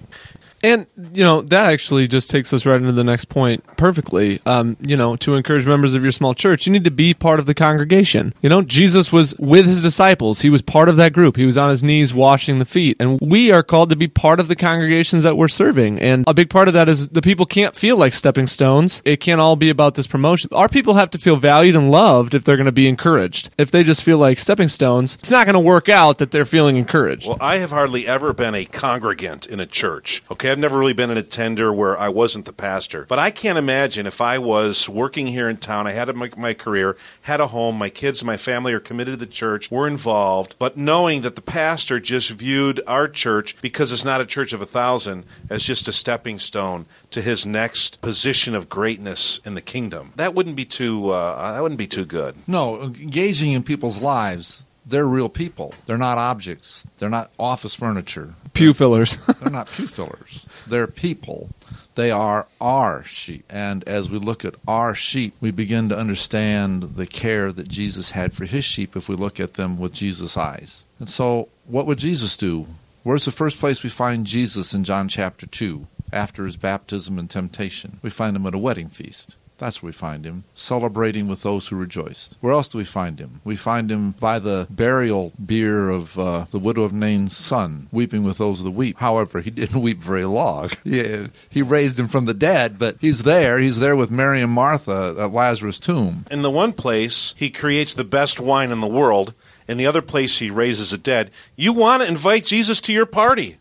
And 0.63 0.87
you 1.13 1.23
know 1.23 1.41
that 1.41 1.65
actually 1.67 2.07
just 2.07 2.29
takes 2.29 2.51
us 2.53 2.65
right 2.65 2.79
into 2.79 2.91
the 2.91 3.03
next 3.03 3.25
point 3.25 3.63
perfectly. 3.77 4.41
Um, 4.45 4.77
you 4.79 4.97
know, 4.97 5.15
to 5.17 5.35
encourage 5.35 5.65
members 5.65 5.93
of 5.93 6.03
your 6.03 6.11
small 6.11 6.33
church, 6.33 6.65
you 6.65 6.71
need 6.73 6.83
to 6.83 6.91
be 6.91 7.13
part 7.13 7.39
of 7.39 7.45
the 7.45 7.53
congregation. 7.53 8.33
You 8.41 8.49
know, 8.49 8.61
Jesus 8.61 9.11
was 9.11 9.35
with 9.37 9.65
his 9.65 9.81
disciples; 9.81 10.41
he 10.41 10.49
was 10.49 10.61
part 10.61 10.89
of 10.89 10.97
that 10.97 11.13
group. 11.13 11.37
He 11.37 11.45
was 11.45 11.57
on 11.57 11.69
his 11.69 11.83
knees 11.83 12.13
washing 12.13 12.59
the 12.59 12.65
feet, 12.65 12.97
and 12.99 13.19
we 13.21 13.51
are 13.51 13.63
called 13.63 13.89
to 13.89 13.95
be 13.95 14.07
part 14.07 14.39
of 14.39 14.47
the 14.47 14.55
congregations 14.55 15.23
that 15.23 15.37
we're 15.37 15.47
serving. 15.47 15.99
And 15.99 16.25
a 16.27 16.33
big 16.33 16.49
part 16.49 16.67
of 16.67 16.73
that 16.73 16.89
is 16.89 17.09
the 17.09 17.21
people 17.21 17.45
can't 17.45 17.75
feel 17.75 17.97
like 17.97 18.13
stepping 18.13 18.47
stones. 18.47 19.01
It 19.05 19.17
can't 19.17 19.41
all 19.41 19.55
be 19.55 19.69
about 19.69 19.95
this 19.95 20.07
promotion. 20.07 20.49
Our 20.53 20.69
people 20.69 20.95
have 20.95 21.11
to 21.11 21.17
feel 21.17 21.37
valued 21.37 21.75
and 21.75 21.91
loved 21.91 22.35
if 22.35 22.43
they're 22.43 22.57
going 22.57 22.65
to 22.65 22.71
be 22.71 22.87
encouraged. 22.87 23.49
If 23.57 23.71
they 23.71 23.83
just 23.83 24.03
feel 24.03 24.17
like 24.17 24.39
stepping 24.39 24.67
stones, 24.67 25.15
it's 25.15 25.31
not 25.31 25.45
going 25.45 25.53
to 25.53 25.59
work 25.59 25.89
out 25.89 26.17
that 26.17 26.31
they're 26.31 26.45
feeling 26.45 26.75
encouraged. 26.77 27.27
Well, 27.27 27.37
I 27.39 27.57
have 27.57 27.71
hardly 27.71 28.07
ever 28.07 28.33
been 28.33 28.55
a 28.55 28.65
congregant 28.65 29.45
in 29.45 29.59
a 29.59 29.65
church. 29.65 30.23
Okay, 30.31 30.48
I've 30.49 30.59
never 30.59 30.77
really 30.77 30.93
been 30.93 31.09
an 31.09 31.17
attender 31.17 31.71
where 31.73 31.97
I 31.97 32.09
wasn't 32.09 32.45
the 32.45 32.53
pastor. 32.53 33.05
But 33.07 33.19
I 33.19 33.31
can't 33.31 33.57
imagine 33.57 34.07
if 34.07 34.21
I 34.21 34.37
was 34.37 34.87
working 34.89 35.27
here 35.27 35.49
in 35.49 35.57
town, 35.57 35.87
I 35.87 35.91
had 35.91 36.13
my, 36.15 36.29
my 36.37 36.53
career, 36.53 36.97
had 37.23 37.39
a 37.39 37.47
home, 37.47 37.77
my 37.77 37.89
kids 37.89 38.23
my 38.23 38.37
family 38.37 38.73
are 38.73 38.79
committed 38.79 39.13
to 39.13 39.25
the 39.25 39.31
church, 39.31 39.71
we're 39.71 39.87
involved, 39.87 40.55
but 40.59 40.77
knowing 40.77 41.21
that 41.21 41.35
the 41.35 41.41
pastor 41.41 41.99
just 41.99 42.29
viewed 42.31 42.81
our 42.87 43.07
church, 43.07 43.55
because 43.61 43.91
it's 43.91 44.05
not 44.05 44.21
a 44.21 44.25
church 44.25 44.53
of 44.53 44.61
a 44.61 44.65
thousand, 44.65 45.23
as 45.49 45.63
just 45.63 45.87
a 45.87 45.93
stepping 45.93 46.39
stone 46.39 46.85
to 47.11 47.21
his 47.21 47.45
next 47.45 48.01
position 48.01 48.55
of 48.55 48.69
greatness 48.69 49.39
in 49.45 49.55
the 49.55 49.61
kingdom. 49.61 50.13
That 50.15 50.33
wouldn't 50.33 50.55
be 50.55 50.65
too. 50.65 51.09
Uh, 51.09 51.53
that 51.53 51.61
wouldn't 51.61 51.79
be 51.79 51.87
too 51.87 52.05
good. 52.05 52.35
No, 52.47 52.81
engaging 52.81 53.53
in 53.53 53.63
people's 53.63 53.99
lives, 53.99 54.67
they're 54.89 55.07
real 55.07 55.29
people. 55.29 55.73
They're 55.85 55.97
not 55.97 56.17
objects. 56.17 56.85
They're 56.97 57.09
not 57.09 57.31
office 57.39 57.75
furniture. 57.75 58.33
Pew 58.53 58.73
fillers. 58.73 59.17
They're 59.39 59.51
not 59.51 59.71
pew 59.71 59.87
fillers. 59.87 60.45
They're 60.67 60.87
people. 60.87 61.49
They 61.95 62.11
are 62.11 62.47
our 62.59 63.03
sheep. 63.03 63.45
And 63.49 63.87
as 63.87 64.09
we 64.09 64.19
look 64.19 64.43
at 64.43 64.55
our 64.67 64.93
sheep, 64.95 65.33
we 65.39 65.51
begin 65.51 65.89
to 65.89 65.97
understand 65.97 66.95
the 66.95 67.05
care 67.05 67.51
that 67.51 67.67
Jesus 67.67 68.11
had 68.11 68.33
for 68.33 68.45
his 68.45 68.65
sheep 68.65 68.95
if 68.95 69.07
we 69.07 69.15
look 69.15 69.39
at 69.39 69.55
them 69.55 69.79
with 69.79 69.93
Jesus' 69.93 70.37
eyes. 70.37 70.85
And 70.97 71.09
so, 71.09 71.49
what 71.65 71.85
would 71.85 71.99
Jesus 71.99 72.35
do? 72.35 72.67
Where's 73.03 73.25
the 73.25 73.31
first 73.31 73.59
place 73.59 73.83
we 73.83 73.89
find 73.89 74.25
Jesus 74.25 74.73
in 74.73 74.83
John 74.83 75.07
chapter 75.07 75.45
2 75.45 75.87
after 76.11 76.45
his 76.45 76.57
baptism 76.57 77.17
and 77.17 77.29
temptation? 77.29 77.99
We 78.01 78.09
find 78.09 78.35
him 78.35 78.45
at 78.45 78.55
a 78.55 78.59
wedding 78.59 78.89
feast. 78.89 79.37
That's 79.59 79.83
where 79.83 79.89
we 79.89 79.93
find 79.93 80.25
him, 80.25 80.45
celebrating 80.55 81.27
with 81.27 81.43
those 81.43 81.67
who 81.67 81.75
rejoiced. 81.75 82.37
Where 82.39 82.53
else 82.53 82.69
do 82.69 82.77
we 82.77 82.85
find 82.85 83.19
him? 83.19 83.41
We 83.43 83.57
find 83.57 83.91
him 83.91 84.11
by 84.11 84.39
the 84.39 84.67
burial 84.69 85.33
bier 85.37 85.89
of 85.89 86.17
uh, 86.17 86.45
the 86.49 86.59
widow 86.59 86.83
of 86.83 86.93
Nain's 86.93 87.35
son, 87.35 87.87
weeping 87.91 88.23
with 88.23 88.37
those 88.37 88.63
that 88.63 88.71
weep. 88.71 88.97
However, 88.99 89.41
he 89.41 89.49
didn't 89.51 89.81
weep 89.81 89.99
very 89.99 90.25
long. 90.25 90.71
Yeah, 90.89 91.27
he 91.49 91.61
raised 91.61 91.99
him 91.99 92.07
from 92.07 92.25
the 92.25 92.33
dead, 92.33 92.79
but 92.79 92.95
he's 92.99 93.23
there. 93.23 93.59
He's 93.59 93.79
there 93.79 93.95
with 93.95 94.09
Mary 94.09 94.41
and 94.41 94.51
Martha 94.51 95.15
at 95.19 95.31
Lazarus' 95.31 95.79
tomb. 95.79 96.25
In 96.31 96.41
the 96.41 96.49
one 96.49 96.73
place, 96.73 97.35
he 97.37 97.49
creates 97.51 97.93
the 97.93 98.03
best 98.03 98.39
wine 98.39 98.71
in 98.71 98.81
the 98.81 98.87
world. 98.87 99.33
In 99.67 99.77
the 99.77 99.85
other 99.85 100.01
place, 100.01 100.39
he 100.39 100.49
raises 100.49 100.89
the 100.89 100.97
dead. 100.97 101.29
You 101.55 101.73
want 101.73 102.01
to 102.01 102.07
invite 102.07 102.45
Jesus 102.45 102.81
to 102.81 102.93
your 102.93 103.05
party. 103.05 103.57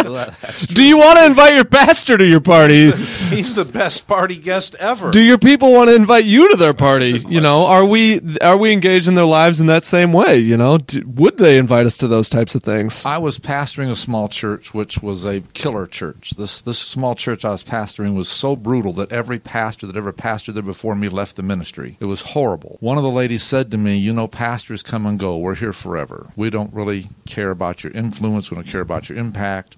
Do 0.68 0.84
you 0.84 0.96
want 0.96 1.18
to 1.18 1.26
invite 1.26 1.54
your 1.54 1.64
pastor 1.64 2.16
to 2.16 2.26
your 2.26 2.40
party? 2.40 2.90
He's 3.28 3.54
the 3.54 3.64
best 3.64 4.06
party 4.06 4.36
guest 4.36 4.74
ever. 4.76 5.10
Do 5.10 5.20
your 5.20 5.38
people 5.38 5.72
want 5.72 5.90
to 5.90 5.96
invite 5.96 6.24
you 6.24 6.48
to 6.50 6.56
their 6.56 6.74
party? 6.74 7.18
You 7.28 7.40
know, 7.40 7.66
are 7.66 7.84
we 7.84 8.20
are 8.40 8.56
we 8.56 8.72
engaged 8.72 9.08
in 9.08 9.14
their 9.14 9.24
lives 9.24 9.60
in 9.60 9.66
that 9.66 9.84
same 9.84 10.12
way? 10.12 10.38
You 10.38 10.56
know, 10.56 10.78
Do, 10.78 11.02
would 11.06 11.38
they 11.38 11.58
invite 11.58 11.86
us 11.86 11.96
to 11.98 12.08
those 12.08 12.28
types 12.28 12.54
of 12.54 12.62
things? 12.62 13.04
I 13.04 13.18
was 13.18 13.38
pastoring 13.38 13.90
a 13.90 13.96
small 13.96 14.28
church, 14.28 14.72
which 14.72 15.02
was 15.02 15.24
a 15.24 15.40
killer 15.54 15.86
church. 15.86 16.30
This 16.36 16.60
this 16.60 16.78
small 16.78 17.14
church 17.14 17.44
I 17.44 17.50
was 17.50 17.64
pastoring 17.64 18.14
was 18.14 18.28
so 18.28 18.56
brutal 18.56 18.92
that 18.94 19.12
every 19.12 19.38
pastor 19.38 19.86
that 19.86 19.96
ever 19.96 20.12
pastored 20.12 20.54
there 20.54 20.62
before 20.62 20.94
me 20.94 21.08
left 21.08 21.36
the 21.36 21.42
ministry. 21.42 21.96
It 22.00 22.06
was 22.06 22.22
horrible. 22.22 22.76
One 22.80 22.96
of 22.96 23.04
the 23.04 23.10
ladies 23.10 23.42
said 23.42 23.70
to 23.70 23.78
me, 23.78 23.96
"You 23.96 24.12
know, 24.12 24.28
pastors 24.28 24.82
come 24.82 25.06
and 25.06 25.18
go. 25.18 25.36
We're 25.36 25.54
here 25.54 25.72
forever. 25.72 26.28
We 26.36 26.50
don't 26.50 26.72
really 26.72 27.08
care 27.26 27.50
about 27.50 27.84
your 27.84 27.92
influence. 27.92 28.50
We 28.50 28.56
don't 28.56 28.66
care 28.66 28.80
about 28.80 29.08
your 29.08 29.18
impact." 29.18 29.76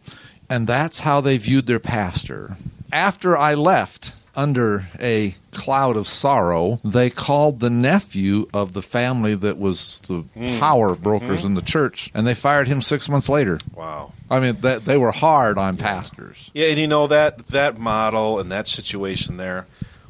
And 0.51 0.67
that's 0.67 0.99
how 1.01 1.21
they 1.21 1.39
viewed 1.39 1.67
their 1.67 1.79
pastor. 1.79 2.57
After 2.93 3.39
I 3.39 3.55
left, 3.55 4.15
under 4.35 4.87
a 4.99 5.35
cloud 5.53 5.97
of 5.97 6.07
sorrow, 6.07 6.81
they 6.85 7.11
called 7.11 7.61
the 7.61 7.71
nephew 7.71 8.49
of 8.55 8.73
the 8.73 8.83
family 8.83 9.35
that 9.35 9.59
was 9.59 10.01
the 10.07 10.21
hmm. 10.21 10.59
power 10.59 10.95
brokers 10.95 11.41
hmm. 11.41 11.49
in 11.49 11.55
the 11.55 11.63
church, 11.63 12.11
and 12.15 12.27
they 12.27 12.35
fired 12.35 12.69
him 12.69 12.83
six 12.83 13.09
months 13.09 13.29
later. 13.29 13.59
wow. 13.75 14.13
I 14.31 14.39
mean, 14.39 14.59
they, 14.61 14.79
they 14.79 14.97
were 14.97 15.11
hard 15.11 15.59
on 15.59 15.77
pastors. 15.77 16.51
Yeah, 16.55 16.69
and 16.69 16.79
you 16.79 16.87
know 16.87 17.09
that 17.09 17.49
that 17.49 17.79
model 17.79 18.39
and 18.39 18.51
that 18.53 18.69
situation 18.69 19.39
there. 19.39 19.67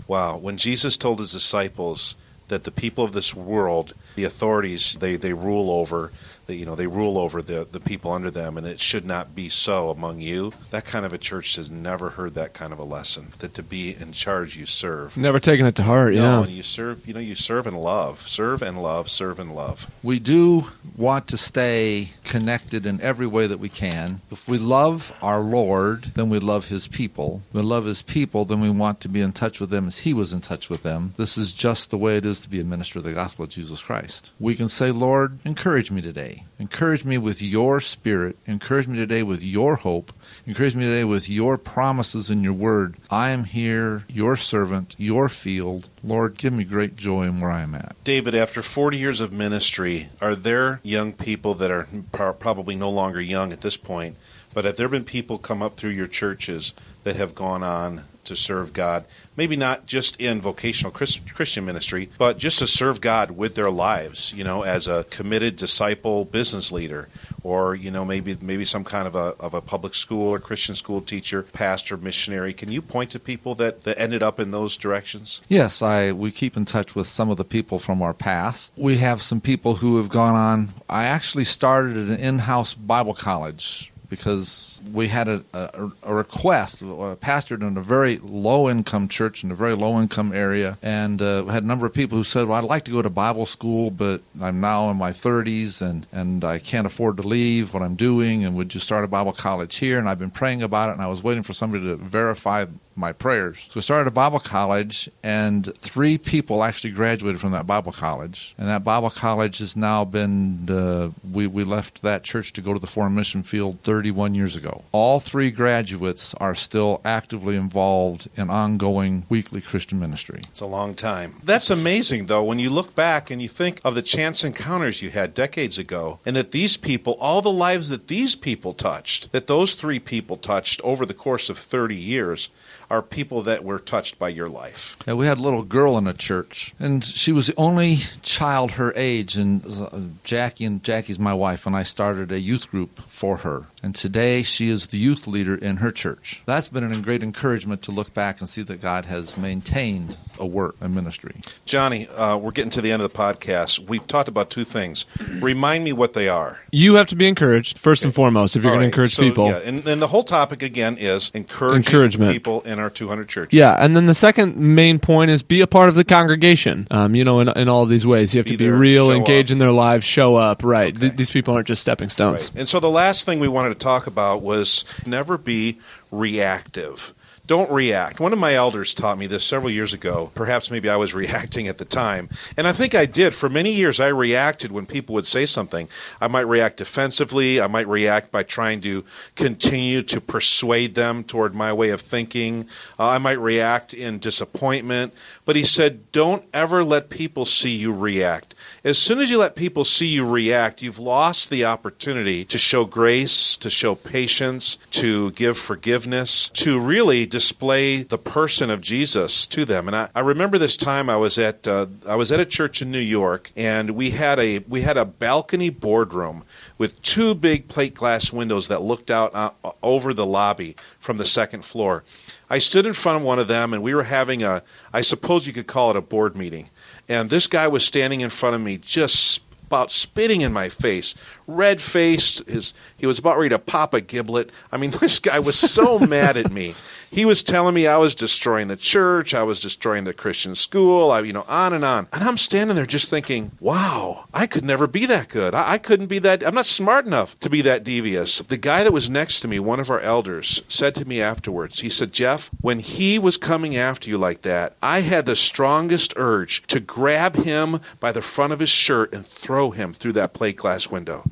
Wow, 0.07 0.37
when 0.37 0.59
Jesus 0.59 0.97
told 0.97 1.21
his 1.21 1.33
disciples 1.33 2.17
that 2.49 2.65
the 2.65 2.71
people 2.71 3.05
of 3.05 3.13
this 3.13 3.35
world, 3.35 3.95
the 4.17 4.25
authorities, 4.25 4.97
they 5.01 5.17
they 5.17 5.33
rule 5.33 5.71
over, 5.71 6.13
that 6.51 6.57
you 6.57 6.67
know 6.67 6.75
they 6.75 6.87
rule 6.89 7.17
over 7.17 7.41
the 7.41 7.67
the 7.71 7.79
people 7.81 8.13
under 8.13 8.31
them, 8.31 8.59
and 8.59 8.67
it 8.67 8.81
should 8.81 9.07
not 9.07 9.35
be 9.35 9.49
so 9.49 9.91
among 9.91 10.19
you. 10.21 10.53
That 10.71 10.85
kind 10.85 11.07
of 11.07 11.13
a 11.13 11.19
church 11.19 11.55
has 11.57 11.71
never 11.71 12.11
heard 12.11 12.35
that 12.35 12.53
kind 12.53 12.73
of 12.73 12.79
a 12.79 12.85
lesson. 12.85 13.33
That 13.39 13.55
to 13.55 13.63
be 13.63 13.95
in 13.95 14.13
charge, 14.13 14.57
you 14.57 14.67
serve. 14.67 15.17
Never 15.17 15.39
taken 15.39 15.65
it 15.67 15.77
to 15.77 15.85
heart. 15.85 16.15
No, 16.15 16.21
Yeah. 16.23 16.43
and 16.43 16.51
you 16.53 16.63
serve. 16.65 17.07
You 17.07 17.15
know, 17.15 17.21
you 17.21 17.35
serve 17.37 17.67
and 17.67 17.79
love, 17.81 18.27
serve 18.29 18.63
and 18.63 18.83
love, 18.83 19.09
serve 19.09 19.39
and 19.39 19.55
love. 19.55 19.87
We 20.03 20.19
do 20.19 20.67
want 20.97 21.29
to 21.29 21.37
stay 21.37 22.11
connected 22.31 22.87
in 22.87 23.01
every 23.01 23.27
way 23.27 23.49
that 23.49 23.59
we 23.59 23.69
can. 23.69 24.21
If 24.31 24.49
we 24.49 24.57
love 24.57 25.13
our 25.21 25.41
Lord, 25.41 26.13
then 26.15 26.31
we 26.31 26.39
love 26.39 26.69
His 26.69 26.87
people. 26.87 27.43
If 27.49 27.55
we 27.57 27.63
love 27.63 27.85
His 27.85 28.03
people, 28.03 28.45
then 28.45 28.61
we 28.61 28.71
want 28.71 29.01
to 29.01 29.09
be 29.09 29.21
in 29.21 29.33
touch 29.33 29.59
with 29.59 29.71
them 29.71 29.89
as 29.89 29.99
He 29.99 30.15
was 30.15 30.33
in 30.33 30.41
touch 30.41 30.71
with 30.71 30.85
them. 30.85 31.13
This 31.17 31.37
is 31.37 31.53
just 31.53 31.91
the 31.91 31.99
way 31.99 32.17
it 32.17 32.25
is 32.25 32.41
to 32.43 32.49
be 32.49 32.61
a 32.61 32.65
minister 32.65 33.01
of 33.01 33.05
the 33.05 33.13
gospel 33.13 33.45
of 33.45 33.51
Jesus 33.51 33.83
Christ. 33.83 34.31
We 34.39 34.55
can 34.55 34.69
say, 34.69 34.93
Lord, 34.93 35.41
encourage 35.45 35.91
me 35.91 36.01
today. 36.01 36.45
Encourage 36.61 37.05
me 37.05 37.19
with 37.19 37.43
your 37.43 37.81
spirit. 37.81 38.37
Encourage 38.47 38.87
me 38.87 38.97
today 38.97 39.25
with 39.25 39.43
your 39.43 39.75
hope. 39.75 40.13
Encourage 40.51 40.75
me 40.75 40.85
today 40.85 41.05
with 41.05 41.29
your 41.29 41.57
promises 41.57 42.29
and 42.29 42.43
your 42.43 42.53
word. 42.53 42.97
I 43.09 43.31
am 43.31 43.45
here, 43.45 44.05
your 44.09 44.35
servant, 44.35 44.97
your 44.99 45.29
field. 45.29 45.89
Lord, 46.03 46.37
give 46.37 46.53
me 46.53 46.65
great 46.65 46.97
joy 46.97 47.23
in 47.23 47.41
where 47.41 47.53
I 47.53 47.61
am 47.61 47.77
at. 47.77 47.95
David, 48.03 48.35
after 48.35 48.61
40 48.61 48.99
years 48.99 49.21
of 49.21 49.33
ministry, 49.33 50.09
are 50.21 50.35
there 50.35 50.81
young 50.83 51.13
people 51.13 51.55
that 51.55 51.71
are 51.71 51.87
probably 52.33 52.75
no 52.75 52.91
longer 52.91 53.21
young 53.21 53.53
at 53.53 53.61
this 53.61 53.77
point, 53.77 54.17
but 54.53 54.65
have 54.65 54.77
there 54.77 54.89
been 54.89 55.05
people 55.05 55.39
come 55.39 55.63
up 55.63 55.77
through 55.77 55.91
your 55.91 56.09
churches 56.09 56.75
that 57.05 57.15
have 57.15 57.37
gone 57.37 57.63
on 57.63 58.03
to 58.25 58.37
serve 58.37 58.73
God? 58.73 59.05
Maybe 59.37 59.57
not 59.57 59.87
just 59.87 60.21
in 60.21 60.41
vocational 60.41 60.93
Christian 60.93 61.65
ministry, 61.65 62.11
but 62.19 62.37
just 62.37 62.59
to 62.59 62.67
serve 62.67 63.01
God 63.01 63.31
with 63.31 63.55
their 63.55 63.71
lives, 63.71 64.35
you 64.35 64.45
know, 64.45 64.63
as 64.63 64.87
a 64.87 65.05
committed 65.05 65.57
disciple 65.57 66.25
business 66.27 66.71
leader, 66.71 67.09
or 67.43 67.75
you 67.75 67.91
know, 67.91 68.05
maybe 68.05 68.37
maybe 68.41 68.65
some 68.65 68.85
kind 68.85 69.07
of 69.07 69.15
a 69.15 69.35
of 69.41 69.55
a 69.55 69.61
public 69.61 69.95
school 69.95 70.29
or 70.29 70.39
Christian 70.39 70.75
school 70.75 71.01
teacher, 71.01 71.43
pastor, 71.43 71.97
missionary. 71.97 72.53
Can 72.53 72.71
you 72.71 72.83
point 72.83 73.11
to 73.13 73.19
people 73.19 73.55
that, 73.55 73.85
that 73.85 73.99
ended 73.99 74.23
up 74.23 74.39
in 74.39 74.51
those 74.51 74.77
directions? 74.77 75.41
Yes, 75.49 75.81
I 75.81 76.13
we 76.13 76.31
keep 76.31 76.57
in 76.57 76.65
touch 76.67 76.95
with 76.95 77.07
some 77.07 77.31
of 77.31 77.39
the 77.39 77.45
people 77.45 77.79
from 77.79 78.03
our 78.03 78.15
past. 78.15 78.73
We 78.77 78.99
have 78.99 79.23
some 79.23 79.41
people 79.41 79.77
who 79.77 79.97
have 79.97 80.11
gone 80.11 80.35
on. 80.35 80.75
I 80.89 81.05
actually 81.05 81.45
started 81.45 81.97
an 81.97 82.17
in-house 82.17 82.75
Bible 82.75 83.15
college 83.15 83.90
because 84.11 84.83
we 84.93 85.09
had 85.09 85.29
a, 85.29 85.43
a, 85.55 85.91
a 86.03 86.15
request. 86.15 86.83
I 86.83 87.15
pastored 87.15 87.63
in 87.67 87.77
a 87.77 87.83
very 87.83 88.19
low-income 88.19 89.09
church 89.09 89.45
in 89.45 89.53
a 89.53 89.55
very 89.55 89.75
low-income 89.75 90.33
area, 90.35 90.77
and 90.83 91.23
uh, 91.23 91.47
had 91.47 91.63
a 91.63 91.67
number 91.67 91.87
of 91.87 91.95
people 91.95 92.19
who 92.19 92.25
said, 92.25 92.49
"Well, 92.49 92.59
I'd 92.59 92.69
like 92.69 92.85
to 92.87 92.91
go 92.91 93.01
to 93.01 93.09
Bible 93.09 93.47
school, 93.47 93.91
but 93.91 94.21
I'm 94.41 94.61
now 94.61 94.91
in 94.91 94.97
my 94.97 95.13
30s 95.13 95.81
and 95.81 96.07
and 96.13 96.45
I 96.45 96.59
can't 96.59 96.87
afford 96.87 97.17
to 97.19 97.23
leave 97.23 97.73
what 97.73 97.83
I'm 97.83 97.95
doing, 97.95 98.45
and 98.45 98.57
would 98.57 98.75
you 98.75 98.81
start 98.81 99.05
a 99.05 99.09
Bible 99.09 99.33
college 99.33 99.77
here?" 99.77 99.99
And 99.99 100.09
I've 100.09 100.19
been 100.19 100.31
praying 100.31 100.63
about 100.63 100.91
it, 100.91 100.93
and 100.93 101.03
I 101.03 101.07
was 101.07 101.23
waiting 101.23 101.45
for 101.45 101.53
somebody 101.53 101.85
to 101.85 101.97
verify 101.97 102.67
my 102.97 103.13
prayers. 103.13 103.67
So 103.71 103.73
we 103.77 103.81
started 103.81 104.09
a 104.09 104.13
Bible 104.13 104.41
college, 104.41 105.11
and 105.23 105.75
three 105.77 106.19
people 106.19 106.63
actually 106.63 106.91
graduated 106.91 107.41
from 107.41 107.53
that 107.53 107.67
Bible 107.67 107.93
college. 107.93 108.55
And 108.59 108.69
that 108.69 108.85
Bible 108.85 109.11
college 109.11 109.59
has 109.59 109.77
now 109.77 110.05
been, 110.05 110.69
uh, 110.71 111.11
we, 111.31 111.47
we 111.47 111.65
left 111.65 112.03
that 112.03 112.23
church 112.23 112.53
to 112.55 112.61
go 112.61 112.73
to 112.75 112.79
the 112.79 112.87
foreign 112.87 113.15
mission 113.15 113.43
field 113.43 113.81
31 113.81 114.35
years 114.35 114.57
ago. 114.57 114.85
All 114.93 115.21
three 115.21 115.51
graduates 115.51 116.35
are 116.35 116.55
still 116.55 117.01
actively 117.05 117.57
involved 117.57 118.29
in 118.37 118.51
ongoing 118.51 119.25
weekly 119.29 119.61
Christian 119.61 119.99
ministry. 119.99 120.41
It's 120.49 120.61
a 120.61 120.67
long 120.67 120.95
time. 120.95 121.37
That's 121.43 121.71
amazing, 121.71 122.27
though, 122.27 122.45
when 122.45 122.59
you 122.59 122.71
look 122.71 122.95
back 122.95 123.31
and 123.31 123.41
you 123.41 123.49
think 123.49 123.81
of 123.85 123.95
the 123.95 124.03
chance 124.03 124.45
encounters 124.45 125.03
you 125.03 125.11
had 125.11 125.35
decades 125.35 125.79
ago, 125.79 126.19
and 126.27 126.37
that 126.37 126.51
these 126.51 126.77
people, 126.77 127.17
all 127.21 127.43
the 127.43 127.51
lives 127.51 127.89
that 127.89 128.09
these 128.09 128.35
people 128.35 128.75
touched, 128.75 129.33
that 129.33 129.47
those 129.47 129.75
three 129.75 129.99
people 129.99 130.37
touched 130.37 130.81
over 130.83 131.07
the 131.07 131.15
course 131.15 131.49
of 131.49 131.59
30 131.59 131.95
years, 131.95 132.51
are 132.91 133.03
people 133.03 133.43
that 133.43 133.65
were 133.65 133.79
touched 133.79 134.19
by 134.19 134.29
your 134.29 134.49
life. 134.49 134.97
Yeah, 135.07 135.15
we 135.15 135.27
had 135.27 135.39
a 135.39 135.43
little 135.43 135.63
girl 135.63 135.97
in 135.97 136.07
a 136.07 136.13
church, 136.13 136.75
and 136.79 137.05
she 137.05 137.33
was 137.33 137.47
the 137.47 137.55
only 137.57 137.99
child 138.23 138.73
her 138.73 138.93
age. 138.97 139.37
And 139.37 139.65
uh, 139.65 140.01
Jackie 140.25 140.65
and 140.65 140.83
Jackie's 140.83 141.19
my 141.19 141.33
wife, 141.33 141.67
and 141.67 141.77
I 141.77 141.85
started 141.85 142.33
a 142.33 142.41
youth 142.41 142.71
group 142.71 143.01
for 143.03 143.39
her. 143.39 143.67
And 143.83 143.95
today 143.95 144.43
she 144.43 144.69
is 144.69 144.89
the 144.89 144.99
youth 144.99 145.27
leader 145.27 145.55
in 145.55 145.79
her 145.79 145.91
church. 145.91 146.43
That's 146.47 146.69
been 146.69 146.91
a 146.93 146.99
great 146.99 147.23
encouragement 147.23 147.81
to 147.83 147.91
look 147.93 148.13
back 148.13 148.41
and 148.41 148.49
see 148.49 148.63
that 148.63 148.81
God 148.83 149.07
has 149.07 149.39
maintained 149.39 150.19
a 150.39 150.47
work, 150.47 150.77
a 150.83 150.89
ministry. 150.89 151.37
Johnny, 151.65 152.07
uh, 152.09 152.37
we're 152.37 152.51
getting 152.51 152.71
to 152.73 152.83
the 152.83 152.93
end 152.93 153.03
of 153.03 153.11
the 153.11 153.17
podcast. 153.19 153.79
We've 153.89 154.07
talked 154.07 154.29
about 154.29 154.51
two 154.51 154.65
things. 154.65 155.07
Remind 155.41 155.85
me 155.85 155.93
what 155.95 156.13
they 156.13 156.29
are. 156.29 156.61
You 156.71 156.95
have 156.97 157.07
to 157.09 157.17
be 157.17 157.27
encouraged 157.27 157.79
first 157.79 158.05
and 158.05 158.15
foremost 158.15 158.55
if 158.55 158.63
you're 158.63 158.71
All 158.71 158.77
going 158.79 158.87
right, 158.89 158.93
to 158.93 159.01
encourage 159.01 159.15
so, 159.17 159.23
people. 159.23 159.47
Yeah, 159.49 159.59
and, 159.59 159.87
and 159.87 160.03
the 160.03 160.09
whole 160.09 160.25
topic 160.25 160.63
again 160.63 160.99
is 160.99 161.31
encouraging 161.35 161.77
Encouragement. 161.87 162.33
people 162.33 162.61
in 162.63 162.79
our 162.79 162.91
200 162.91 163.29
churches. 163.29 163.57
Yeah, 163.57 163.77
and 163.79 163.97
then 163.97 164.07
the 164.07 164.15
second 164.15 164.57
main 164.57 164.99
point 164.99 165.31
is 165.31 165.43
be 165.43 165.61
a 165.63 165.67
part 165.67 165.89
of 165.89 165.95
the 165.95 166.05
congregation. 166.05 166.87
Um, 166.91 167.15
you 167.15 167.25
know, 167.25 167.41
in, 167.41 167.49
in 167.49 167.69
all 167.69 167.83
of 167.83 167.89
these 167.89 168.07
ways, 168.07 168.35
you 168.35 168.39
have 168.41 168.47
Be 168.47 168.53
to 168.53 168.59
be 168.59 168.65
there, 168.67 168.75
real, 168.75 169.11
engage 169.11 169.51
up. 169.51 169.53
in 169.53 169.59
their 169.59 169.73
lives, 169.73 170.05
show 170.05 170.37
up. 170.37 170.63
Right. 170.63 170.95
Okay. 170.97 171.01
Th- 171.09 171.17
these 171.17 171.31
people 171.31 171.55
aren't 171.55 171.67
just 171.67 171.81
stepping 171.83 172.09
stones. 172.11 172.51
Right. 172.51 172.61
And 172.61 172.69
so 172.69 172.79
the 172.81 172.91
last 172.91 173.25
thing 173.25 173.41
we 173.41 173.49
wanted 173.49 173.70
to 173.71 173.79
talk 173.79 174.07
about 174.07 174.43
was 174.43 174.85
never 175.07 175.39
be 175.39 175.79
reactive. 176.11 177.15
don't 177.47 177.73
react. 177.73 178.21
One 178.21 178.33
of 178.33 178.39
my 178.39 178.55
elders 178.55 178.95
taught 178.95 179.19
me 179.19 179.27
this 179.27 179.43
several 179.43 179.73
years 179.73 179.93
ago. 179.93 180.31
Perhaps 180.37 180.71
maybe 180.71 180.89
I 180.89 180.95
was 180.95 181.15
reacting 181.25 181.67
at 181.67 181.79
the 181.79 181.85
time. 181.85 182.29
And 182.57 182.69
I 182.69 182.73
think 182.73 182.95
I 182.95 183.07
did. 183.07 183.35
For 183.35 183.49
many 183.49 183.73
years, 183.73 183.99
I 183.99 184.07
reacted 184.07 184.71
when 184.71 184.87
people 184.87 185.17
would 185.17 185.27
say 185.27 185.47
something. 185.47 185.89
I 186.21 186.29
might 186.29 186.47
react 186.47 186.77
defensively. 186.77 187.61
I 187.61 187.67
might 187.67 187.89
react 187.89 188.31
by 188.31 188.45
trying 188.45 188.81
to 188.83 189.05
continue 189.35 190.01
to 190.03 190.21
persuade 190.21 190.95
them 190.95 191.25
toward 191.25 191.53
my 191.53 191.73
way 191.73 191.89
of 191.91 192.01
thinking. 192.01 192.69
Uh, 192.97 193.09
I 193.09 193.19
might 193.19 193.41
react 193.41 193.95
in 193.95 194.21
disappointment. 194.21 195.13
But 195.45 195.57
he 195.57 195.65
said, 195.65 196.13
don't 196.13 196.45
ever 196.55 196.85
let 196.85 197.11
people 197.11 197.47
see 197.47 197.75
you 197.75 197.93
react. 197.93 198.55
As 198.83 198.97
soon 198.97 199.19
as 199.19 199.29
you 199.29 199.37
let 199.37 199.57
people 199.57 199.85
see 199.85 200.07
you 200.07 200.27
react, 200.27 200.81
you've 200.81 200.99
lost 200.99 201.51
the 201.51 201.67
opportunity 201.67 202.47
to 202.47 202.57
show 202.57 202.87
grace, 202.87 203.59
to 203.59 203.69
show 203.69 203.95
patience, 203.95 204.79
to 204.93 205.33
give 205.33 205.59
forgiveness, 205.59 206.49
to 206.55 206.81
really 206.81 207.27
display 207.27 208.03
the 208.03 208.17
person 208.17 208.71
of 208.71 208.81
Jesus 208.81 209.45
to 209.49 209.67
them. 209.67 209.87
And 209.87 209.95
I, 209.95 210.09
I 210.15 210.21
remember 210.21 210.57
this 210.57 210.79
time 210.79 211.11
I 211.11 211.17
was 211.17 211.37
at 211.37 211.69
uh, 211.69 211.89
I 212.09 212.17
was 212.17 212.33
at 212.33 212.41
a 212.41 212.47
church 212.47 212.81
in 212.81 212.91
New 212.91 212.99
York, 212.99 213.53
and 213.55 213.91
we 213.91 214.13
had 214.13 214.39
a 214.39 214.61
we 214.61 214.81
had 214.81 214.97
a 214.97 215.05
balcony 215.05 215.69
boardroom 215.69 216.45
with 216.79 217.03
two 217.03 217.35
big 217.35 217.69
plate 217.69 217.95
glass 217.95 218.33
windows 218.33 218.69
that 218.69 218.81
looked 218.81 219.11
out 219.11 219.35
uh, 219.35 219.51
over 219.83 220.15
the 220.15 220.25
lobby 220.25 220.75
from 220.99 221.19
the 221.19 221.27
second 221.27 221.67
floor. 221.67 222.03
I 222.49 222.59
stood 222.59 222.87
in 222.87 222.95
front 222.95 223.19
of 223.19 223.23
one 223.25 223.39
of 223.39 223.47
them, 223.47 223.75
and 223.75 223.83
we 223.83 223.93
were 223.93 224.05
having 224.05 224.43
a 224.43 224.63
I 224.91 225.03
suppose 225.03 225.47
you 225.47 225.53
could 225.53 225.67
call 225.67 225.91
it 225.91 225.97
a 225.99 226.01
board 226.01 226.35
meeting. 226.35 226.71
And 227.11 227.29
this 227.29 227.49
guy 227.49 227.67
was 227.67 227.85
standing 227.85 228.21
in 228.21 228.31
front 228.31 228.55
of 228.55 228.63
me, 228.63 228.79
just 228.79 229.41
about 229.67 229.91
spitting 229.91 230.43
in 230.43 230.53
my 230.53 230.69
face, 230.69 231.13
red 231.51 231.81
faced. 231.81 232.47
His 232.49 232.75
he 232.97 233.07
was 233.07 233.19
about 233.19 233.39
ready 233.39 233.51
to 233.51 233.59
pop 233.59 233.95
a 233.95 234.01
giblet. 234.01 234.51
I 234.71 234.77
mean, 234.77 234.91
this 235.01 235.19
guy 235.19 235.39
was 235.39 235.59
so 235.59 235.99
mad 235.99 236.37
at 236.37 236.53
me. 236.53 236.75
He 237.13 237.25
was 237.25 237.43
telling 237.43 237.75
me 237.75 237.89
I 237.89 237.97
was 237.97 238.15
destroying 238.15 238.69
the 238.69 238.77
church, 238.77 239.35
I 239.35 239.43
was 239.43 239.59
destroying 239.59 240.05
the 240.05 240.15
Christian 240.15 240.55
school, 240.55 241.11
I, 241.11 241.21
you 241.21 241.33
know, 241.33 241.45
on 241.49 241.73
and 241.73 241.85
on. 241.85 242.07
And 242.13 242.23
I'm 242.23 242.37
standing 242.37 242.77
there 242.77 242.87
just 242.87 243.09
thinking, 243.09 243.51
wow, 243.59 244.27
I 244.33 244.47
could 244.47 244.65
never 244.65 244.87
be 244.87 245.07
that 245.07 245.29
good. 245.29 245.53
I, 245.53 245.73
I 245.73 245.79
couldn't 245.79 246.07
be 246.07 246.21
that, 246.21 246.47
I'm 246.47 246.55
not 246.55 246.67
smart 246.67 247.07
enough 247.07 247.39
to 247.41 247.51
be 247.51 247.63
that 247.63 247.83
devious. 247.83 248.39
The 248.39 248.57
guy 248.57 248.85
that 248.85 248.93
was 248.93 249.11
next 249.11 249.41
to 249.41 249.49
me, 249.49 249.59
one 249.59 249.81
of 249.81 249.91
our 249.91 249.99
elders, 250.01 250.63
said 250.69 250.95
to 250.97 251.05
me 251.05 251.21
afterwards, 251.21 251.81
he 251.81 251.91
said, 251.91 252.13
Jeff, 252.13 252.49
when 252.61 252.79
he 252.79 253.19
was 253.19 253.37
coming 253.37 253.77
after 253.77 254.09
you 254.09 254.17
like 254.17 254.43
that, 254.43 254.77
I 254.81 255.01
had 255.01 255.27
the 255.27 255.35
strongest 255.35 256.13
urge 256.15 256.65
to 256.69 256.79
grab 256.79 257.35
him 257.35 257.81
by 257.99 258.13
the 258.13 258.23
front 258.23 258.53
of 258.53 258.61
his 258.61 258.71
shirt 258.71 259.13
and 259.13 259.27
throw 259.27 259.73
him 259.73 259.93
through 259.93 260.13
that 260.13 260.33
plate 260.33 260.57
glass 260.57 260.89
window. 260.89 261.25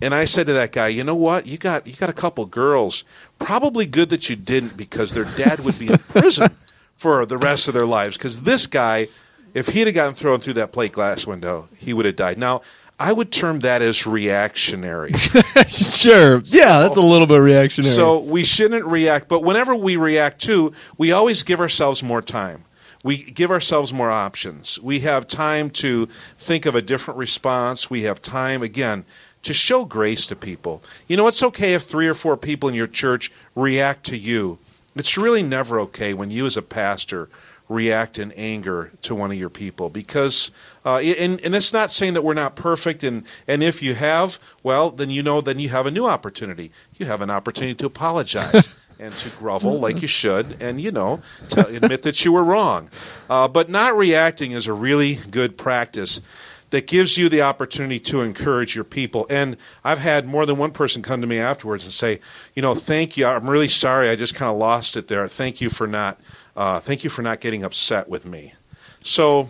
And 0.00 0.14
I 0.14 0.24
said 0.24 0.46
to 0.46 0.52
that 0.52 0.72
guy, 0.72 0.88
you 0.88 1.02
know 1.02 1.14
what? 1.14 1.46
You 1.46 1.58
got 1.58 1.86
you 1.86 1.94
got 1.94 2.08
a 2.08 2.14
couple 2.14 2.44
girls. 2.46 3.04
Probably 3.38 3.86
good 3.86 4.10
that 4.10 4.28
you 4.28 4.36
didn't 4.36 4.76
because 4.76 5.12
their 5.12 5.24
dad 5.24 5.60
would 5.60 5.78
be 5.78 5.88
in 5.88 5.98
prison 5.98 6.56
for 6.96 7.26
the 7.26 7.38
rest 7.38 7.68
of 7.68 7.74
their 7.74 7.86
lives. 7.86 8.16
Because 8.16 8.40
this 8.40 8.66
guy, 8.66 9.08
if 9.54 9.68
he'd 9.68 9.86
have 9.86 9.94
gotten 9.94 10.14
thrown 10.14 10.40
through 10.40 10.54
that 10.54 10.72
plate 10.72 10.92
glass 10.92 11.26
window, 11.26 11.68
he 11.76 11.92
would 11.92 12.06
have 12.06 12.16
died. 12.16 12.38
Now, 12.38 12.62
I 13.00 13.12
would 13.12 13.30
term 13.30 13.60
that 13.60 13.80
as 13.80 14.06
reactionary. 14.06 15.12
sure. 15.68 16.42
Yeah, 16.44 16.80
that's 16.80 16.96
a 16.96 17.00
little 17.02 17.28
bit 17.28 17.38
reactionary. 17.38 17.94
So 17.94 18.18
we 18.18 18.44
shouldn't 18.44 18.84
react, 18.84 19.28
but 19.28 19.44
whenever 19.44 19.74
we 19.74 19.96
react 19.96 20.40
too, 20.40 20.72
we 20.96 21.12
always 21.12 21.44
give 21.44 21.60
ourselves 21.60 22.02
more 22.02 22.22
time. 22.22 22.64
We 23.04 23.18
give 23.22 23.52
ourselves 23.52 23.92
more 23.92 24.10
options. 24.10 24.80
We 24.80 25.00
have 25.00 25.28
time 25.28 25.70
to 25.70 26.08
think 26.36 26.66
of 26.66 26.74
a 26.74 26.82
different 26.82 27.18
response. 27.18 27.88
We 27.88 28.02
have 28.02 28.20
time, 28.20 28.60
again, 28.64 29.04
to 29.48 29.54
show 29.54 29.86
grace 29.86 30.26
to 30.26 30.36
people. 30.36 30.82
You 31.06 31.16
know, 31.16 31.26
it's 31.26 31.42
okay 31.42 31.72
if 31.72 31.84
three 31.84 32.06
or 32.06 32.12
four 32.12 32.36
people 32.36 32.68
in 32.68 32.74
your 32.74 32.86
church 32.86 33.32
react 33.54 34.04
to 34.04 34.16
you. 34.18 34.58
It's 34.94 35.16
really 35.16 35.42
never 35.42 35.80
okay 35.80 36.12
when 36.12 36.30
you, 36.30 36.44
as 36.44 36.58
a 36.58 36.62
pastor, 36.62 37.30
react 37.66 38.18
in 38.18 38.30
anger 38.32 38.92
to 39.00 39.14
one 39.14 39.30
of 39.30 39.38
your 39.38 39.48
people 39.48 39.88
because 39.88 40.50
uh, 40.84 40.98
and, 40.98 41.40
and 41.40 41.54
it's 41.54 41.72
not 41.72 41.90
saying 41.90 42.12
that 42.12 42.22
we're 42.22 42.34
not 42.34 42.56
perfect 42.56 43.02
and, 43.02 43.24
and 43.46 43.62
if 43.62 43.82
you 43.82 43.94
have 43.94 44.38
well 44.62 44.90
then 44.90 45.10
you 45.10 45.22
know 45.22 45.42
then 45.42 45.58
you 45.58 45.68
have 45.68 45.84
a 45.84 45.90
new 45.90 46.06
opportunity 46.06 46.70
you 46.96 47.04
have 47.04 47.20
an 47.20 47.28
opportunity 47.28 47.74
to 47.74 47.84
apologize 47.84 48.70
and 48.98 49.12
to 49.12 49.28
grovel 49.36 49.78
like 49.78 50.00
you 50.00 50.08
should 50.08 50.56
and 50.62 50.80
you 50.80 50.90
know 50.90 51.20
to 51.50 51.66
admit 51.66 52.00
that 52.02 52.24
you 52.24 52.32
were 52.32 52.42
wrong 52.42 52.88
uh, 53.28 53.46
but 53.46 53.68
not 53.68 53.94
reacting 53.94 54.52
is 54.52 54.66
a 54.66 54.72
really 54.72 55.16
good 55.30 55.58
practice 55.58 56.22
that 56.70 56.86
gives 56.86 57.16
you 57.16 57.28
the 57.28 57.42
opportunity 57.42 57.98
to 57.98 58.20
encourage 58.20 58.74
your 58.74 58.84
people. 58.84 59.26
And 59.30 59.56
I've 59.84 59.98
had 59.98 60.26
more 60.26 60.44
than 60.44 60.58
one 60.58 60.72
person 60.72 61.02
come 61.02 61.20
to 61.20 61.26
me 61.26 61.38
afterwards 61.38 61.84
and 61.84 61.92
say, 61.92 62.20
you 62.54 62.62
know, 62.62 62.74
thank 62.74 63.16
you. 63.16 63.26
I'm 63.26 63.48
really 63.48 63.68
sorry. 63.68 64.10
I 64.10 64.16
just 64.16 64.34
kind 64.34 64.50
of 64.50 64.56
lost 64.56 64.96
it 64.96 65.08
there. 65.08 65.26
Thank 65.28 65.60
you 65.60 65.70
for 65.70 65.86
not, 65.86 66.20
uh, 66.56 66.80
thank 66.80 67.04
you 67.04 67.10
for 67.10 67.22
not 67.22 67.40
getting 67.40 67.64
upset 67.64 68.08
with 68.08 68.26
me. 68.26 68.54
So 69.02 69.48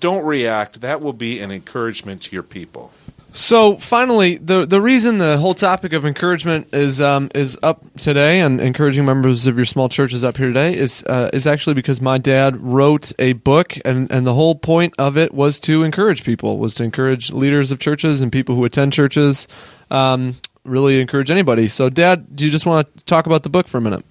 don't 0.00 0.24
react. 0.24 0.80
That 0.80 1.00
will 1.00 1.12
be 1.12 1.40
an 1.40 1.50
encouragement 1.50 2.22
to 2.22 2.32
your 2.32 2.42
people. 2.42 2.92
So 3.38 3.76
finally, 3.76 4.36
the 4.36 4.66
the 4.66 4.80
reason 4.80 5.18
the 5.18 5.38
whole 5.38 5.54
topic 5.54 5.92
of 5.92 6.04
encouragement 6.04 6.74
is 6.74 7.00
um, 7.00 7.30
is 7.36 7.56
up 7.62 7.84
today 7.96 8.40
and 8.40 8.60
encouraging 8.60 9.04
members 9.04 9.46
of 9.46 9.54
your 9.54 9.64
small 9.64 9.88
church 9.88 10.12
is 10.12 10.24
up 10.24 10.36
here 10.36 10.48
today 10.48 10.76
is 10.76 11.04
uh, 11.04 11.30
is 11.32 11.46
actually 11.46 11.74
because 11.74 12.00
my 12.00 12.18
dad 12.18 12.56
wrote 12.56 13.12
a 13.20 13.34
book 13.34 13.74
and 13.84 14.10
and 14.10 14.26
the 14.26 14.34
whole 14.34 14.56
point 14.56 14.92
of 14.98 15.16
it 15.16 15.32
was 15.32 15.60
to 15.60 15.84
encourage 15.84 16.24
people 16.24 16.58
was 16.58 16.74
to 16.74 16.84
encourage 16.84 17.30
leaders 17.30 17.70
of 17.70 17.78
churches 17.78 18.22
and 18.22 18.32
people 18.32 18.56
who 18.56 18.64
attend 18.64 18.92
churches, 18.92 19.46
um, 19.88 20.34
really 20.64 21.00
encourage 21.00 21.30
anybody. 21.30 21.68
So, 21.68 21.88
Dad, 21.88 22.34
do 22.34 22.44
you 22.44 22.50
just 22.50 22.66
want 22.66 22.92
to 22.96 23.04
talk 23.04 23.26
about 23.26 23.44
the 23.44 23.50
book 23.50 23.68
for 23.68 23.78
a 23.78 23.80
minute? 23.80 24.04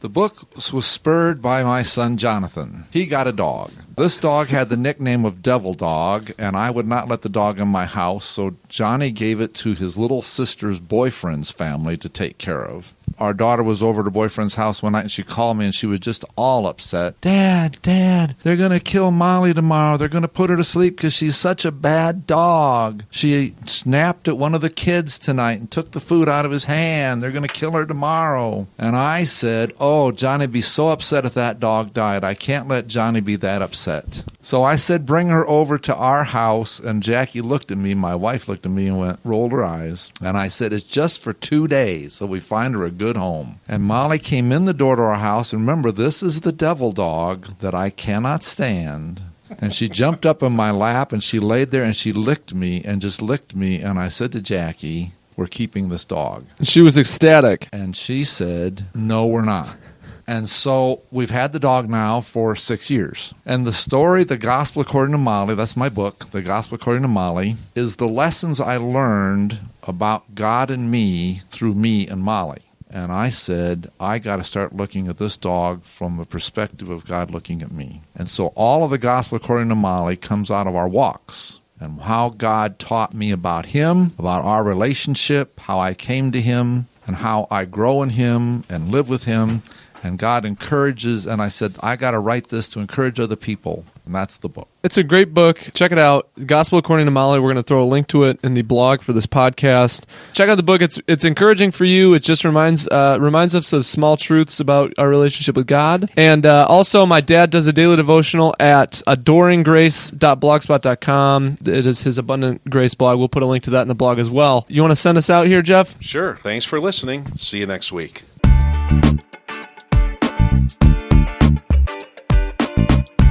The 0.00 0.10
book 0.10 0.54
was 0.70 0.84
spurred 0.84 1.40
by 1.40 1.62
my 1.62 1.80
son 1.80 2.18
Jonathan. 2.18 2.84
He 2.92 3.06
got 3.06 3.26
a 3.26 3.32
dog. 3.32 3.72
This 3.96 4.18
dog 4.18 4.48
had 4.48 4.70
the 4.70 4.76
nickname 4.76 5.24
of 5.24 5.40
Devil 5.40 5.74
Dog, 5.74 6.32
and 6.36 6.56
I 6.56 6.68
would 6.68 6.88
not 6.88 7.06
let 7.08 7.22
the 7.22 7.28
dog 7.28 7.60
in 7.60 7.68
my 7.68 7.84
house, 7.84 8.24
so 8.24 8.56
Johnny 8.68 9.12
gave 9.12 9.40
it 9.40 9.54
to 9.54 9.74
his 9.74 9.96
little 9.96 10.20
sister's 10.20 10.80
boyfriend's 10.80 11.52
family 11.52 11.96
to 11.98 12.08
take 12.08 12.36
care 12.36 12.64
of. 12.64 12.92
Our 13.18 13.34
daughter 13.34 13.62
was 13.62 13.82
over 13.82 14.02
to 14.02 14.10
boyfriend's 14.10 14.56
house 14.56 14.82
one 14.82 14.92
night 14.92 15.02
and 15.02 15.10
she 15.10 15.22
called 15.22 15.56
me 15.58 15.66
and 15.66 15.74
she 15.74 15.86
was 15.86 16.00
just 16.00 16.24
all 16.36 16.66
upset. 16.66 17.20
Dad, 17.20 17.78
Dad, 17.82 18.34
they're 18.42 18.56
going 18.56 18.72
to 18.72 18.80
kill 18.80 19.10
Molly 19.10 19.54
tomorrow. 19.54 19.96
They're 19.96 20.08
going 20.08 20.22
to 20.22 20.28
put 20.28 20.50
her 20.50 20.56
to 20.56 20.64
sleep 20.64 20.96
because 20.96 21.12
she's 21.12 21.36
such 21.36 21.64
a 21.64 21.72
bad 21.72 22.26
dog. 22.26 23.04
She 23.10 23.54
snapped 23.66 24.26
at 24.26 24.38
one 24.38 24.54
of 24.54 24.60
the 24.60 24.70
kids 24.70 25.18
tonight 25.18 25.60
and 25.60 25.70
took 25.70 25.92
the 25.92 26.00
food 26.00 26.28
out 26.28 26.44
of 26.44 26.50
his 26.50 26.64
hand. 26.64 27.22
They're 27.22 27.30
going 27.30 27.46
to 27.46 27.54
kill 27.54 27.72
her 27.72 27.86
tomorrow. 27.86 28.66
And 28.78 28.96
I 28.96 29.24
said, 29.24 29.72
Oh, 29.78 30.10
Johnny 30.10 30.46
be 30.46 30.62
so 30.62 30.88
upset 30.88 31.24
if 31.24 31.34
that 31.34 31.60
dog 31.60 31.94
died. 31.94 32.24
I 32.24 32.34
can't 32.34 32.68
let 32.68 32.88
Johnny 32.88 33.20
be 33.20 33.36
that 33.36 33.62
upset. 33.86 34.24
So 34.40 34.62
I 34.62 34.76
said, 34.76 35.06
Bring 35.06 35.28
her 35.28 35.46
over 35.46 35.78
to 35.78 35.94
our 35.94 36.24
house. 36.24 36.80
And 36.80 37.02
Jackie 37.02 37.40
looked 37.40 37.70
at 37.70 37.78
me, 37.78 37.94
my 37.94 38.14
wife 38.14 38.48
looked 38.48 38.66
at 38.66 38.72
me 38.72 38.88
and 38.88 38.98
went, 38.98 39.20
rolled 39.24 39.52
her 39.52 39.64
eyes. 39.64 40.12
And 40.22 40.36
I 40.36 40.48
said, 40.48 40.72
It's 40.72 40.84
just 40.84 41.20
for 41.20 41.32
two 41.32 41.68
days. 41.68 42.14
So 42.14 42.26
we 42.26 42.40
find 42.40 42.74
her 42.74 42.84
a 42.84 42.90
good 42.90 43.16
home. 43.16 43.60
And 43.68 43.82
Molly 43.82 44.18
came 44.18 44.52
in 44.52 44.64
the 44.64 44.74
door 44.74 44.96
to 44.96 45.02
our 45.02 45.16
house. 45.16 45.52
And 45.52 45.62
remember, 45.62 45.92
this 45.92 46.22
is 46.22 46.40
the 46.40 46.52
devil 46.52 46.92
dog 46.92 47.58
that 47.58 47.74
I 47.74 47.90
cannot 47.90 48.42
stand. 48.42 49.22
And 49.58 49.74
she 49.74 49.88
jumped 49.88 50.26
up 50.26 50.42
in 50.42 50.52
my 50.52 50.70
lap 50.70 51.12
and 51.12 51.22
she 51.22 51.38
laid 51.38 51.70
there 51.70 51.84
and 51.84 51.94
she 51.94 52.12
licked 52.12 52.54
me 52.54 52.82
and 52.84 53.00
just 53.00 53.22
licked 53.22 53.54
me. 53.54 53.80
And 53.80 53.98
I 53.98 54.08
said 54.08 54.32
to 54.32 54.40
Jackie, 54.40 55.12
We're 55.36 55.46
keeping 55.46 55.88
this 55.88 56.04
dog. 56.04 56.46
She 56.62 56.80
was 56.80 56.98
ecstatic. 56.98 57.68
And 57.72 57.96
she 57.96 58.24
said, 58.24 58.86
No, 58.94 59.26
we're 59.26 59.42
not. 59.42 59.76
And 60.26 60.48
so 60.48 61.02
we've 61.10 61.30
had 61.30 61.52
the 61.52 61.58
dog 61.58 61.88
now 61.88 62.20
for 62.20 62.56
six 62.56 62.90
years. 62.90 63.34
And 63.44 63.64
the 63.64 63.72
story, 63.72 64.24
The 64.24 64.38
Gospel 64.38 64.82
According 64.82 65.12
to 65.12 65.18
Molly, 65.18 65.54
that's 65.54 65.76
my 65.76 65.88
book, 65.88 66.30
The 66.30 66.42
Gospel 66.42 66.76
According 66.76 67.02
to 67.02 67.08
Molly, 67.08 67.56
is 67.74 67.96
the 67.96 68.08
lessons 68.08 68.60
I 68.60 68.76
learned 68.76 69.58
about 69.82 70.34
God 70.34 70.70
and 70.70 70.90
me 70.90 71.42
through 71.50 71.74
me 71.74 72.06
and 72.08 72.22
Molly. 72.22 72.62
And 72.90 73.10
I 73.10 73.28
said, 73.28 73.90
I 73.98 74.20
got 74.20 74.36
to 74.36 74.44
start 74.44 74.76
looking 74.76 75.08
at 75.08 75.18
this 75.18 75.36
dog 75.36 75.82
from 75.82 76.16
the 76.16 76.24
perspective 76.24 76.88
of 76.88 77.06
God 77.06 77.30
looking 77.30 77.60
at 77.60 77.72
me. 77.72 78.02
And 78.14 78.28
so 78.28 78.48
all 78.48 78.84
of 78.84 78.90
the 78.90 78.98
gospel 78.98 79.36
according 79.36 79.68
to 79.70 79.74
Molly 79.74 80.16
comes 80.16 80.50
out 80.50 80.68
of 80.68 80.76
our 80.76 80.86
walks 80.86 81.58
and 81.80 82.00
how 82.00 82.28
God 82.28 82.78
taught 82.78 83.12
me 83.12 83.32
about 83.32 83.66
Him, 83.66 84.12
about 84.16 84.44
our 84.44 84.62
relationship, 84.62 85.58
how 85.58 85.80
I 85.80 85.92
came 85.94 86.30
to 86.32 86.40
Him, 86.40 86.86
and 87.06 87.16
how 87.16 87.48
I 87.50 87.64
grow 87.64 88.02
in 88.02 88.10
Him 88.10 88.64
and 88.68 88.90
live 88.90 89.08
with 89.08 89.24
Him. 89.24 89.62
And 90.04 90.18
God 90.18 90.44
encourages, 90.44 91.26
and 91.26 91.40
I 91.40 91.48
said, 91.48 91.78
I 91.80 91.96
got 91.96 92.10
to 92.10 92.18
write 92.18 92.48
this 92.48 92.68
to 92.70 92.80
encourage 92.80 93.18
other 93.18 93.36
people. 93.36 93.86
And 94.04 94.14
that's 94.14 94.36
the 94.36 94.50
book. 94.50 94.68
It's 94.82 94.98
a 94.98 95.02
great 95.02 95.32
book. 95.32 95.58
Check 95.74 95.90
it 95.90 95.98
out. 95.98 96.28
Gospel 96.44 96.78
According 96.78 97.06
to 97.06 97.10
Molly. 97.10 97.40
We're 97.40 97.54
going 97.54 97.56
to 97.56 97.62
throw 97.66 97.82
a 97.82 97.88
link 97.88 98.06
to 98.08 98.24
it 98.24 98.38
in 98.42 98.52
the 98.52 98.60
blog 98.60 99.00
for 99.00 99.14
this 99.14 99.24
podcast. 99.24 100.04
Check 100.34 100.50
out 100.50 100.56
the 100.56 100.62
book. 100.62 100.82
It's 100.82 101.00
it's 101.06 101.24
encouraging 101.24 101.70
for 101.70 101.86
you. 101.86 102.12
It 102.12 102.22
just 102.22 102.44
reminds 102.44 102.86
uh, 102.88 103.16
reminds 103.18 103.54
us 103.54 103.72
of 103.72 103.86
small 103.86 104.18
truths 104.18 104.60
about 104.60 104.92
our 104.98 105.08
relationship 105.08 105.56
with 105.56 105.66
God. 105.66 106.10
And 106.18 106.44
uh, 106.44 106.66
also, 106.68 107.06
my 107.06 107.22
dad 107.22 107.48
does 107.48 107.66
a 107.66 107.72
daily 107.72 107.96
devotional 107.96 108.54
at 108.60 109.00
adoringgrace.blogspot.com. 109.06 111.56
It 111.64 111.86
is 111.86 112.02
his 112.02 112.18
Abundant 112.18 112.68
Grace 112.68 112.94
blog. 112.94 113.18
We'll 113.18 113.30
put 113.30 113.42
a 113.42 113.46
link 113.46 113.64
to 113.64 113.70
that 113.70 113.80
in 113.82 113.88
the 113.88 113.94
blog 113.94 114.18
as 114.18 114.28
well. 114.28 114.66
You 114.68 114.82
want 114.82 114.92
to 114.92 114.96
send 114.96 115.16
us 115.16 115.30
out 115.30 115.46
here, 115.46 115.62
Jeff? 115.62 115.96
Sure. 116.02 116.38
Thanks 116.42 116.66
for 116.66 116.78
listening. 116.78 117.34
See 117.36 117.60
you 117.60 117.66
next 117.66 117.90
week. 117.90 118.24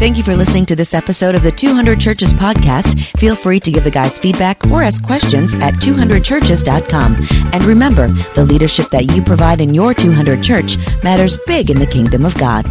Thank 0.03 0.17
you 0.17 0.23
for 0.23 0.35
listening 0.35 0.65
to 0.65 0.75
this 0.75 0.93
episode 0.93 1.33
of 1.33 1.43
the 1.43 1.51
200 1.53 1.97
Churches 1.97 2.33
podcast. 2.33 3.01
Feel 3.17 3.37
free 3.37 3.61
to 3.61 3.71
give 3.71 3.85
the 3.85 3.89
guys 3.89 4.19
feedback 4.19 4.67
or 4.67 4.83
ask 4.83 5.01
questions 5.01 5.53
at 5.53 5.75
200churches.com. 5.75 7.15
And 7.53 7.63
remember, 7.63 8.09
the 8.35 8.43
leadership 8.43 8.89
that 8.89 9.15
you 9.15 9.21
provide 9.21 9.61
in 9.61 9.73
your 9.73 9.93
200 9.93 10.43
church 10.43 10.75
matters 11.05 11.37
big 11.47 11.69
in 11.69 11.79
the 11.79 11.87
kingdom 11.87 12.25
of 12.25 12.35
God. 12.35 12.65